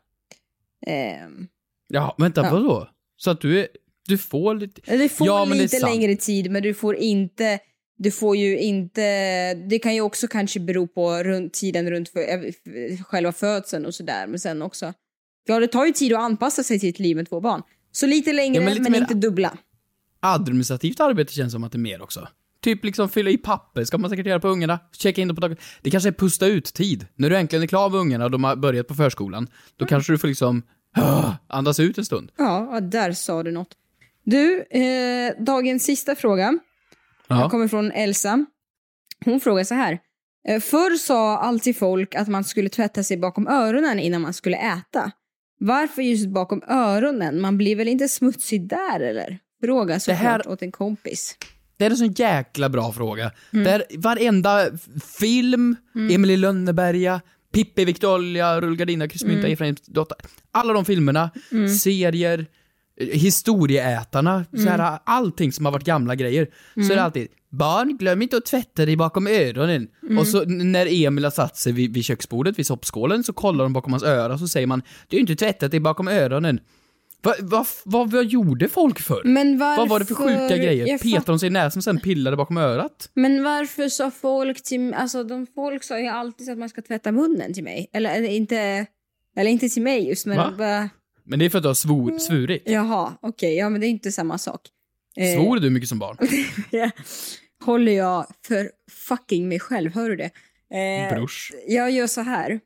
Ehm, 0.87 1.47
Ja, 1.87 2.15
vänta, 2.17 2.41
Ja. 2.43 2.51
vadå? 2.51 2.87
Så 3.17 3.31
att 3.31 3.41
du 3.41 3.59
är, 3.59 3.67
du 4.07 4.17
får 4.17 4.55
lite... 4.55 4.97
du 4.97 5.09
får 5.09 5.27
Ja, 5.27 5.45
men 5.45 5.57
lite 5.57 5.79
längre 5.85 6.15
tid, 6.15 6.51
men 6.51 6.63
du 6.63 6.73
får 6.73 6.95
inte, 6.95 7.59
du 7.97 8.11
får 8.11 8.37
ju 8.37 8.59
inte, 8.59 9.53
det 9.53 9.79
kan 9.79 9.95
ju 9.95 10.01
också 10.01 10.27
kanske 10.27 10.59
bero 10.59 10.87
på 10.87 11.23
runt, 11.23 11.53
tiden 11.53 11.89
runt 11.91 12.09
för, 12.09 12.19
eh, 12.19 13.01
själva 13.03 13.31
födseln 13.31 13.85
och 13.85 13.95
sådär, 13.95 14.27
men 14.27 14.39
sen 14.39 14.61
också, 14.61 14.93
ja 15.45 15.59
det 15.59 15.67
tar 15.67 15.85
ju 15.85 15.91
tid 15.91 16.13
att 16.13 16.19
anpassa 16.19 16.63
sig 16.63 16.79
till 16.79 16.89
ett 16.89 16.99
liv 16.99 17.15
med 17.15 17.29
två 17.29 17.41
barn. 17.41 17.61
Så 17.91 18.07
lite 18.07 18.33
längre, 18.33 18.55
Ja, 18.55 18.61
men 18.61 18.65
men, 18.73 18.77
lite 18.77 18.91
mer- 18.91 19.01
inte 19.01 19.13
dubbla. 19.13 19.57
Administrativt 20.19 20.99
arbete 20.99 21.33
känns 21.33 21.51
som 21.53 21.63
att 21.63 21.71
det 21.71 21.75
är 21.75 21.79
mer 21.79 22.01
också. 22.01 22.27
Typ 22.61 22.83
liksom 22.85 23.09
fylla 23.09 23.29
i 23.29 23.37
papper 23.37 23.83
ska 23.83 23.97
man 23.97 24.09
säkert 24.09 24.25
göra 24.25 24.39
på 24.39 24.47
ungarna, 24.47 24.79
checka 24.97 25.21
in 25.21 25.27
dem 25.27 25.35
på 25.35 25.41
dagen. 25.41 25.57
Det 25.81 25.89
kanske 25.89 26.09
är 26.09 26.13
pusta 26.13 26.47
ut-tid. 26.47 27.05
När 27.15 27.29
du 27.29 27.37
äntligen 27.37 27.63
är 27.63 27.67
klar 27.67 27.89
med 27.89 27.99
ungarna 27.99 28.25
och 28.25 28.31
de 28.31 28.43
har 28.43 28.55
börjat 28.55 28.87
på 28.87 28.93
förskolan, 28.95 29.47
då 29.77 29.85
kanske 29.85 30.13
du 30.13 30.17
får 30.17 30.27
liksom 30.27 30.63
andas 31.47 31.79
ut 31.79 31.97
en 31.97 32.05
stund. 32.05 32.31
Ja, 32.37 32.79
där 32.81 33.11
sa 33.11 33.43
du 33.43 33.51
något. 33.51 33.73
Du, 34.23 34.61
eh, 34.61 35.43
dagens 35.43 35.83
sista 35.83 36.15
fråga. 36.15 36.57
Ja. 37.27 37.35
Den 37.35 37.49
kommer 37.49 37.67
från 37.67 37.91
Elsa. 37.91 38.45
Hon 39.25 39.39
frågar 39.39 39.63
så 39.63 39.73
här. 39.75 39.99
Eh, 40.47 40.59
Förr 40.59 40.97
sa 40.97 41.37
alltid 41.37 41.77
folk 41.77 42.15
att 42.15 42.27
man 42.27 42.43
skulle 42.43 42.69
tvätta 42.69 43.03
sig 43.03 43.17
bakom 43.17 43.47
öronen 43.47 43.99
innan 43.99 44.21
man 44.21 44.33
skulle 44.33 44.57
äta. 44.57 45.11
Varför 45.59 46.01
just 46.01 46.27
bakom 46.29 46.61
öronen? 46.67 47.41
Man 47.41 47.57
blir 47.57 47.75
väl 47.75 47.87
inte 47.87 48.07
smutsig 48.07 48.67
där 48.69 48.99
eller? 48.99 49.39
Fråga 49.63 49.99
såklart 49.99 50.19
här- 50.19 50.47
åt 50.47 50.61
en 50.61 50.71
kompis. 50.71 51.37
Det 51.77 51.85
är 51.85 51.89
en 51.89 51.97
sån 51.97 52.11
jäkla 52.11 52.69
bra 52.69 52.91
fråga. 52.93 53.31
Där 53.51 53.83
varenda 53.97 54.65
film, 55.19 55.75
Emily 56.11 56.37
Lönneberga, 56.37 57.21
Pippi 57.53 57.85
Victoria, 57.85 58.61
Rullgardina, 58.61 59.07
Kryssmynta, 59.07 59.47
Efraims 59.47 59.81
dotter. 59.81 60.17
Alla 60.51 60.73
de 60.73 60.85
filmerna, 60.85 61.29
serier, 61.83 62.45
eh, 62.99 63.07
historieätarna, 63.07 64.45
så 64.57 64.69
här, 64.69 64.99
allting 65.05 65.51
som 65.53 65.65
har 65.65 65.71
varit 65.71 65.85
gamla 65.85 66.15
grejer. 66.15 66.47
Så 66.75 66.91
är 66.91 66.95
det 66.95 67.03
alltid 67.03 67.27
Barn, 67.49 67.97
glöm 67.97 68.21
inte 68.21 68.37
att 68.37 68.45
tvätta 68.45 68.85
dig 68.85 68.95
bakom 68.95 69.27
öronen. 69.27 69.87
Och 70.19 70.27
så 70.27 70.45
när 70.45 71.05
Emil 71.05 71.23
har 71.23 71.31
satt 71.31 71.57
sig 71.57 71.73
vid, 71.73 71.93
vid 71.93 72.05
köksbordet, 72.05 72.59
vid 72.59 72.67
soppskålen, 72.67 73.23
så 73.23 73.33
kollar 73.33 73.63
de 73.63 73.73
bakom 73.73 73.93
hans 73.93 74.03
öra, 74.03 74.37
så 74.37 74.47
säger 74.47 74.67
man 74.67 74.81
Du 75.07 75.15
har 75.15 75.21
inte 75.21 75.35
tvättat 75.35 75.71
dig 75.71 75.79
bakom 75.79 76.07
öronen. 76.07 76.59
Va, 77.23 77.33
va, 77.39 77.65
vad, 77.85 78.11
vad 78.11 78.25
gjorde 78.25 78.69
folk 78.69 78.99
förr? 78.99 79.21
Men 79.25 79.57
varför... 79.57 79.81
Vad 79.81 79.89
var 79.89 79.99
det 79.99 80.05
för 80.05 80.15
sjuka 80.15 80.57
grejer? 80.57 80.97
Petade 80.97 81.23
de 81.25 81.39
sig 81.39 81.47
i 81.47 81.49
näsan 81.49 81.79
och 81.79 81.83
sen 81.83 81.99
pillade 81.99 82.37
bakom 82.37 82.57
örat? 82.57 83.09
Men 83.13 83.43
varför 83.43 83.89
sa 83.89 84.11
folk 84.11 84.63
till 84.63 84.93
Alltså 84.93 85.23
de 85.23 85.47
folk 85.55 85.83
sa 85.83 85.99
ju 85.99 86.07
alltid 86.07 86.49
att 86.49 86.57
man 86.57 86.69
ska 86.69 86.81
tvätta 86.81 87.11
munnen 87.11 87.53
till 87.53 87.63
mig. 87.63 87.89
Eller, 87.93 88.15
eller 88.15 88.29
inte... 88.29 88.85
Eller 89.35 89.51
inte 89.51 89.69
till 89.69 89.81
mig 89.81 90.07
just, 90.07 90.25
men... 90.25 90.37
Va? 90.37 90.53
Bara, 90.57 90.89
Men 91.23 91.39
det 91.39 91.45
är 91.45 91.49
för 91.49 91.57
att 91.57 91.63
du 91.63 91.69
har 91.69 91.73
svor, 91.73 92.19
svurit. 92.19 92.63
jaha, 92.65 93.13
okej. 93.21 93.55
ja, 93.55 93.69
men 93.69 93.81
det 93.81 93.87
är 93.87 93.89
inte 93.89 94.11
samma 94.11 94.37
sak. 94.37 94.61
Eh, 95.15 95.35
Svor 95.35 95.59
du 95.59 95.69
mycket 95.69 95.89
som 95.89 95.99
barn? 95.99 96.17
Håller 97.65 97.91
jag 97.91 98.25
för 98.47 98.71
fucking 98.91 99.47
mig 99.47 99.59
själv, 99.59 99.93
hör 99.93 100.09
du 100.09 100.15
det? 100.15 100.29
Eh, 100.77 101.15
Brors. 101.15 101.51
jag 101.67 101.91
gör 101.91 102.07
så 102.07 102.21
här. 102.21 102.59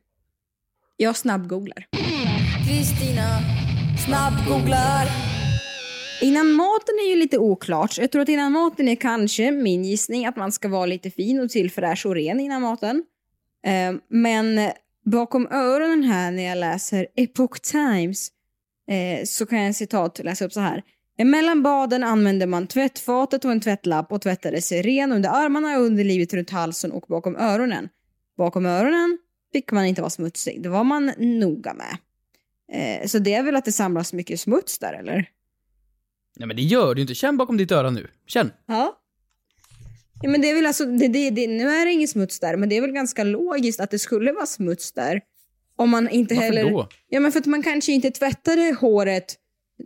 Jag 0.96 1.16
snabbgooglar. 1.16 1.86
Kristina 2.68 3.38
snabbgooglar. 4.08 5.06
Innan 6.22 6.52
maten 6.52 6.94
är 7.04 7.10
ju 7.10 7.16
lite 7.16 7.38
oklart. 7.38 7.98
Jag 7.98 8.10
tror 8.10 8.22
att 8.22 8.28
innan 8.28 8.52
maten 8.52 8.88
är 8.88 8.94
kanske 8.94 9.50
min 9.50 9.84
gissning 9.84 10.26
att 10.26 10.36
man 10.36 10.52
ska 10.52 10.68
vara 10.68 10.86
lite 10.86 11.10
fin 11.10 11.40
och 11.40 11.50
tillfräsch 11.50 12.06
och 12.06 12.14
ren 12.14 12.40
innan 12.40 12.62
maten. 12.62 13.04
Ehm, 13.66 14.00
men 14.08 14.70
bakom 15.04 15.46
öronen 15.46 16.02
här 16.02 16.30
när 16.30 16.42
jag 16.42 16.58
läser 16.58 17.06
Epoch 17.16 17.60
Times 17.62 18.28
eh, 18.90 19.24
så 19.24 19.46
kan 19.46 19.62
jag 19.62 19.74
citat 19.74 20.20
läsa 20.24 20.44
upp 20.44 20.52
så 20.52 20.60
här. 20.60 20.82
Mellan 21.24 21.62
baden 21.62 22.04
använde 22.04 22.46
man 22.46 22.66
tvättfatet 22.66 23.44
och 23.44 23.50
en 23.50 23.60
tvättlapp 23.60 24.12
och 24.12 24.22
tvättade 24.22 24.62
sig 24.62 24.82
ren 24.82 25.12
under 25.12 25.30
armarna, 25.30 25.76
underlivet 25.76 26.34
runt 26.34 26.50
halsen 26.50 26.92
och 26.92 27.04
bakom 27.08 27.36
öronen. 27.36 27.88
Bakom 28.36 28.66
öronen 28.66 29.18
fick 29.52 29.72
man 29.72 29.84
inte 29.84 30.02
vara 30.02 30.10
smutsig. 30.10 30.62
Det 30.62 30.68
var 30.68 30.84
man 30.84 31.12
noga 31.16 31.74
med. 31.74 31.96
Eh, 32.72 33.06
så 33.06 33.18
det 33.18 33.34
är 33.34 33.42
väl 33.42 33.56
att 33.56 33.64
det 33.64 33.72
samlas 33.72 34.12
mycket 34.12 34.40
smuts 34.40 34.78
där, 34.78 34.92
eller? 34.92 35.30
Nej 36.36 36.46
men 36.46 36.56
det 36.56 36.62
gör 36.62 36.94
du 36.94 37.02
inte. 37.02 37.14
Känn 37.14 37.36
bakom 37.36 37.56
ditt 37.56 37.72
öra 37.72 37.90
nu. 37.90 38.06
Känn. 38.26 38.52
Ja. 38.66 38.98
ja 40.22 40.30
men 40.30 40.40
det 40.40 40.50
är 40.50 40.54
väl 40.54 40.66
alltså, 40.66 40.84
det, 40.84 41.08
det, 41.08 41.30
det, 41.30 41.46
nu 41.46 41.68
är 41.68 41.86
det 41.86 41.92
ingen 41.92 42.08
smuts 42.08 42.40
där, 42.40 42.56
men 42.56 42.68
det 42.68 42.76
är 42.76 42.80
väl 42.80 42.92
ganska 42.92 43.24
logiskt 43.24 43.80
att 43.80 43.90
det 43.90 43.98
skulle 43.98 44.32
vara 44.32 44.46
smuts 44.46 44.92
där. 44.92 45.20
Om 45.76 45.90
man 45.90 46.08
inte 46.08 46.34
Varför 46.34 46.46
heller... 46.46 46.70
då? 46.70 46.88
Ja, 47.08 47.20
men 47.20 47.32
för 47.32 47.40
att 47.40 47.46
man 47.46 47.62
kanske 47.62 47.92
inte 47.92 48.10
tvättade 48.10 48.76
håret 48.80 49.36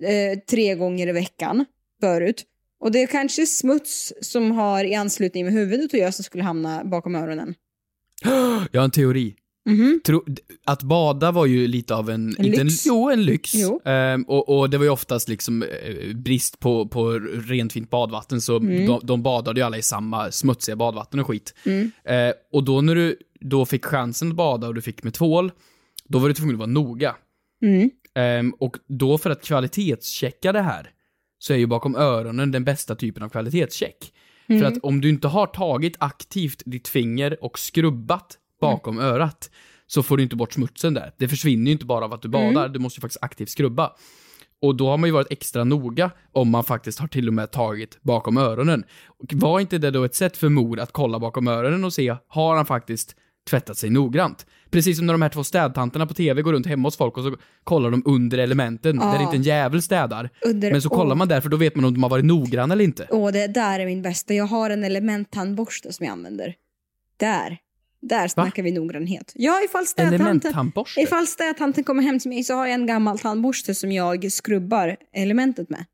eh, 0.02 0.38
tre 0.38 0.74
gånger 0.74 1.08
i 1.08 1.12
veckan 1.12 1.64
förut. 2.00 2.44
Och 2.80 2.92
det 2.92 3.02
är 3.02 3.06
kanske 3.06 3.46
smuts 3.46 4.12
som 4.20 4.50
har 4.50 4.84
i 4.84 4.94
anslutning 4.94 5.44
med 5.44 5.54
huvudet 5.54 5.94
att 5.94 6.00
göra 6.00 6.12
som 6.12 6.24
skulle 6.24 6.44
hamna 6.44 6.84
bakom 6.84 7.14
öronen. 7.14 7.54
Jag 8.72 8.80
har 8.80 8.84
en 8.84 8.90
teori. 8.90 9.34
Mhm. 9.64 10.00
Tro, 10.04 10.24
att 10.64 10.82
bada 10.82 11.30
var 11.32 11.46
ju 11.46 11.66
lite 11.66 11.94
av 11.94 12.10
en... 12.10 12.36
En 12.38 12.44
inte 12.46 12.60
en 12.60 12.66
lyx. 12.66 12.86
jo, 12.86 13.10
en 13.10 13.24
lyx. 13.24 13.54
Jo. 13.54 13.80
Ehm, 13.84 14.22
och, 14.22 14.58
och 14.58 14.70
det 14.70 14.78
var 14.78 14.84
ju 14.84 14.90
oftast 14.90 15.28
liksom 15.28 15.62
eh, 15.62 16.16
brist 16.16 16.58
på, 16.60 16.88
på 16.88 17.10
rent 17.48 17.72
fint 17.72 17.90
badvatten, 17.90 18.40
så 18.40 18.56
Mm. 18.56 18.86
de, 18.86 19.00
de 19.02 19.22
badade 19.22 19.60
ju 19.60 19.66
alla 19.66 19.78
i 19.78 19.82
samma 19.82 20.30
smutsiga 20.32 20.76
badvatten 20.76 21.20
och 21.20 21.26
skit. 21.26 21.54
Mm. 21.64 21.90
Eh, 22.04 22.34
och 22.52 22.64
då 22.64 22.80
när 22.80 22.94
du 22.94 23.16
då 23.40 23.66
fick 23.66 23.84
chansen 23.84 24.28
att 24.28 24.34
bada 24.36 24.68
och 24.68 24.74
du 24.74 24.82
fick 24.82 25.02
med 25.02 25.14
tvål, 25.14 25.52
då 26.08 26.18
var 26.18 26.28
du 26.28 26.34
tvungen 26.34 26.54
att 26.54 26.58
vara 26.58 26.66
noga. 26.70 27.16
Mm. 27.62 27.90
Ehm, 28.14 28.54
och 28.58 28.76
då 28.88 29.18
för 29.18 29.30
att 29.30 29.44
kvalitetschecka 29.44 30.52
det 30.52 30.60
här, 30.62 30.90
så 31.38 31.52
är 31.52 31.56
ju 31.56 31.66
bakom 31.66 31.96
öronen 31.96 32.52
den 32.52 32.64
bästa 32.64 32.94
typen 32.94 33.22
av 33.22 33.28
kvalitetscheck. 33.28 34.12
Mm. 34.48 34.60
För 34.60 34.68
att 34.68 34.78
om 34.82 35.00
du 35.00 35.08
inte 35.08 35.28
har 35.28 35.46
tagit 35.46 35.96
aktivt 35.98 36.62
ditt 36.66 36.88
finger 36.88 37.44
och 37.44 37.58
skrubbat 37.58 38.38
bakom 38.62 38.98
Mm. 38.98 39.10
örat, 39.14 39.50
så 39.86 40.02
får 40.02 40.16
du 40.16 40.22
inte 40.22 40.36
bort 40.36 40.52
smutsen 40.52 40.94
där. 40.94 41.12
Det 41.18 41.28
försvinner 41.28 41.66
ju 41.66 41.72
inte 41.72 41.86
bara 41.86 42.04
av 42.04 42.12
att 42.14 42.22
du 42.22 42.28
Mm. 42.28 42.54
badar, 42.54 42.68
du 42.68 42.78
måste 42.78 42.98
ju 42.98 43.00
faktiskt 43.00 43.22
aktivt 43.24 43.48
skrubba. 43.50 43.92
Och 44.62 44.76
då 44.76 44.88
har 44.88 44.96
man 44.98 45.08
ju 45.08 45.12
varit 45.12 45.26
extra 45.32 45.64
noga 45.64 46.10
om 46.32 46.50
man 46.50 46.64
faktiskt 46.64 46.98
har 46.98 47.08
till 47.08 47.28
och 47.28 47.34
med 47.34 47.50
tagit 47.50 47.98
bakom 48.02 48.36
öronen. 48.36 48.84
Och 49.06 49.34
var 49.34 49.60
inte 49.60 49.78
det 49.78 49.90
då 49.90 50.04
ett 50.04 50.14
sätt 50.14 50.36
för 50.36 50.48
mor 50.48 50.80
att 50.80 50.92
kolla 50.92 51.18
bakom 51.18 51.48
öronen 51.48 51.84
och 51.84 51.92
se, 51.92 52.16
har 52.28 52.56
han 52.56 52.66
faktiskt 52.66 53.16
tvättat 53.50 53.76
sig 53.78 53.90
noggrant? 53.90 54.46
Precis 54.70 54.96
som 54.96 55.06
när 55.06 55.14
de 55.14 55.22
här 55.22 55.28
två 55.28 55.44
städtanterna 55.44 56.06
på 56.06 56.14
TV 56.14 56.42
går 56.42 56.52
runt 56.52 56.66
hemma 56.66 56.86
hos 56.86 56.96
folk 56.96 57.16
och 57.18 57.24
så 57.24 57.36
kollar 57.64 57.90
de 57.90 58.02
under 58.06 58.38
elementen, 58.38 58.96
Ja. 59.02 59.12
där 59.12 59.22
inte 59.22 59.36
en 59.36 59.42
jävel 59.42 59.82
städar. 59.82 60.30
Under- 60.46 60.72
Men 60.72 60.82
så 60.82 60.88
kollar 60.88 61.10
åh. 61.12 61.16
man 61.18 61.28
där, 61.28 61.40
för 61.40 61.48
då 61.48 61.56
vet 61.56 61.76
man 61.76 61.84
om 61.84 61.94
de 61.94 62.02
har 62.02 62.10
varit 62.10 62.24
noggranna 62.24 62.74
eller 62.74 62.84
inte. 62.84 63.04
Och 63.04 63.32
det 63.32 63.46
där 63.46 63.80
är 63.80 63.86
min 63.86 64.02
bästa. 64.02 64.34
Jag 64.34 64.44
har 64.46 64.70
en 64.70 64.84
elementtandborste 64.84 65.92
som 65.92 66.06
jag 66.06 66.12
använder. 66.12 66.54
Där. 67.16 67.58
Där 68.02 68.28
snackar 68.28 68.62
vi 68.62 68.70
noggrannhet. 68.72 69.32
Ja, 69.34 69.60
ifall 69.64 69.86
städtanten, 69.86 70.72
ifall 70.96 71.26
städtanten 71.26 71.84
kommer 71.84 72.02
hem 72.02 72.18
till 72.18 72.28
mig 72.28 72.44
så 72.44 72.54
har 72.54 72.66
jag 72.66 72.74
en 72.74 72.86
gammal 72.86 73.18
tandborste 73.18 73.74
som 73.74 73.92
jag 73.92 74.32
skrubbar 74.32 74.96
elementet 75.12 75.70
med. 75.70 75.84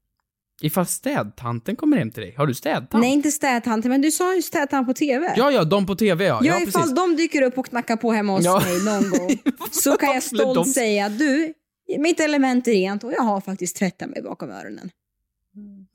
Ifall 0.60 0.86
städtanten 0.86 1.76
kommer 1.76 1.96
hem 1.96 2.10
till 2.10 2.22
dig, 2.22 2.34
har 2.36 2.46
du 2.46 2.54
städtant? 2.54 3.02
Nej, 3.02 3.12
inte 3.12 3.30
städtanten, 3.30 3.90
men 3.90 4.00
du 4.02 4.10
sa 4.10 4.34
ju 4.34 4.42
städtant 4.42 4.86
på 4.88 4.94
TV. 4.94 5.34
Ja, 5.36 5.50
ja, 5.50 5.64
de 5.64 5.86
på 5.86 5.94
TV 5.96 6.24
ja. 6.24 6.40
Ja, 6.42 6.46
Ja, 6.52 6.60
ifall 6.68 6.82
precis. 6.82 6.96
de 6.96 7.16
dyker 7.16 7.42
upp 7.42 7.58
och 7.58 7.66
knackar 7.66 7.96
på 7.96 8.12
hemma 8.12 8.32
hos 8.32 8.44
Ja. 8.44 8.62
mig 8.66 8.84
någon 8.84 9.10
gång 9.10 9.38
så 9.70 9.96
kan 9.96 10.14
jag 10.14 10.22
skulle 10.22 10.44
de- 10.44 10.52
stolt 10.54 10.72
säga 10.74 11.08
du, 11.08 11.52
mitt 11.98 12.20
element 12.20 12.68
är 12.68 12.72
rent 12.72 13.04
och 13.04 13.12
jag 13.12 13.22
har 13.22 13.40
faktiskt 13.40 13.76
tvättat 13.76 14.10
mig 14.10 14.22
bakom 14.22 14.50
öronen. 14.50 14.90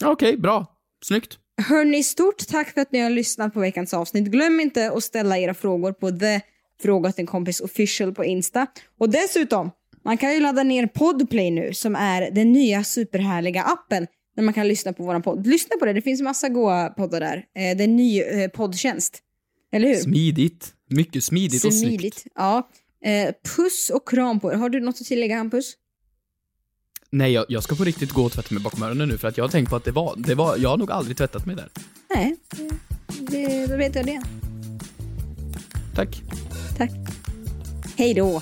Okej, 0.06 0.38
bra. 0.38 0.66
Snyggt. 1.06 1.38
Hörni, 1.62 2.04
stort 2.04 2.48
tack 2.48 2.74
för 2.74 2.82
att 2.82 2.92
ni 2.92 3.00
har 3.00 3.10
lyssnat 3.10 3.54
på 3.54 3.60
veckans 3.60 3.94
avsnitt. 3.94 4.26
Glöm 4.26 4.60
inte 4.60 4.92
att 4.92 5.04
ställa 5.04 5.38
era 5.38 5.54
frågor 5.54 5.92
på 5.92 6.12
the 6.12 6.42
fråga 6.82 7.12
till 7.12 7.22
en 7.22 7.28
kompis 7.28 7.62
official 7.62 8.14
på 8.14 8.26
Insta. 8.26 8.68
Och 8.98 9.10
dessutom, 9.10 9.72
man 10.04 10.18
kan 10.18 10.34
ju 10.34 10.40
ladda 10.40 10.64
ner 10.64 10.88
Podplay 10.88 11.52
nu 11.52 11.74
som 11.74 11.96
är 11.96 12.32
den 12.32 12.52
nya 12.52 12.84
superhärliga 12.84 13.64
appen 13.64 14.08
där 14.36 14.44
man 14.44 14.54
kan 14.54 14.68
lyssna 14.68 14.94
på 14.94 15.04
våran 15.04 15.22
podd. 15.22 15.48
Lyssna 15.48 15.78
på 15.80 15.86
det, 15.86 15.94
det 15.94 16.02
finns 16.02 16.22
massa 16.22 16.50
goa 16.50 16.90
poddar 16.90 17.20
där. 17.20 17.38
Eh, 17.38 17.78
det 17.78 17.84
är 17.84 17.88
en 17.88 17.96
ny 17.96 18.22
eh, 18.22 18.48
poddtjänst. 18.48 19.20
Eller 19.72 19.88
hur? 19.88 19.96
Smidigt. 19.96 20.74
Mycket 20.90 21.24
smidigt 21.24 21.66
och 21.66 21.74
snyggt. 21.74 22.00
Smidigt. 22.00 22.26
Ja. 22.36 22.70
Eh, 23.06 23.34
puss 23.56 23.90
och 23.90 24.08
kram 24.08 24.40
på 24.40 24.52
er. 24.52 24.56
Har 24.56 24.70
du 24.70 24.80
något 24.80 25.02
att 25.02 25.08
tillägga 25.08 25.38
Hampus? 25.38 25.74
Nej, 27.16 27.32
jag, 27.32 27.46
jag 27.48 27.64
ska 27.64 27.76
på 27.76 27.84
riktigt 27.84 28.12
gå 28.12 28.24
och 28.24 28.32
tvätta 28.32 28.54
mig 28.54 28.64
bakom 28.64 28.84
öronen 28.84 29.10
nu 29.10 29.18
för 29.18 29.28
att 29.28 29.38
jag 29.38 29.44
har 29.44 29.50
tänkt 29.50 29.70
på 29.70 29.76
att 29.76 29.84
det 29.84 29.92
var, 29.92 30.14
det 30.18 30.36
var, 30.36 30.58
jag 30.58 30.70
har 30.70 30.78
nog 30.78 30.92
aldrig 30.92 31.18
tvättat 31.18 31.46
mig 31.46 31.56
där. 31.56 31.70
Nej, 32.16 32.36
det, 33.08 33.68
då 33.68 33.78
vet 33.78 33.96
jag 33.96 34.06
det. 34.06 34.22
Tack. 35.96 36.22
Tack. 36.78 36.92
Hej 37.96 38.14
då. 38.14 38.42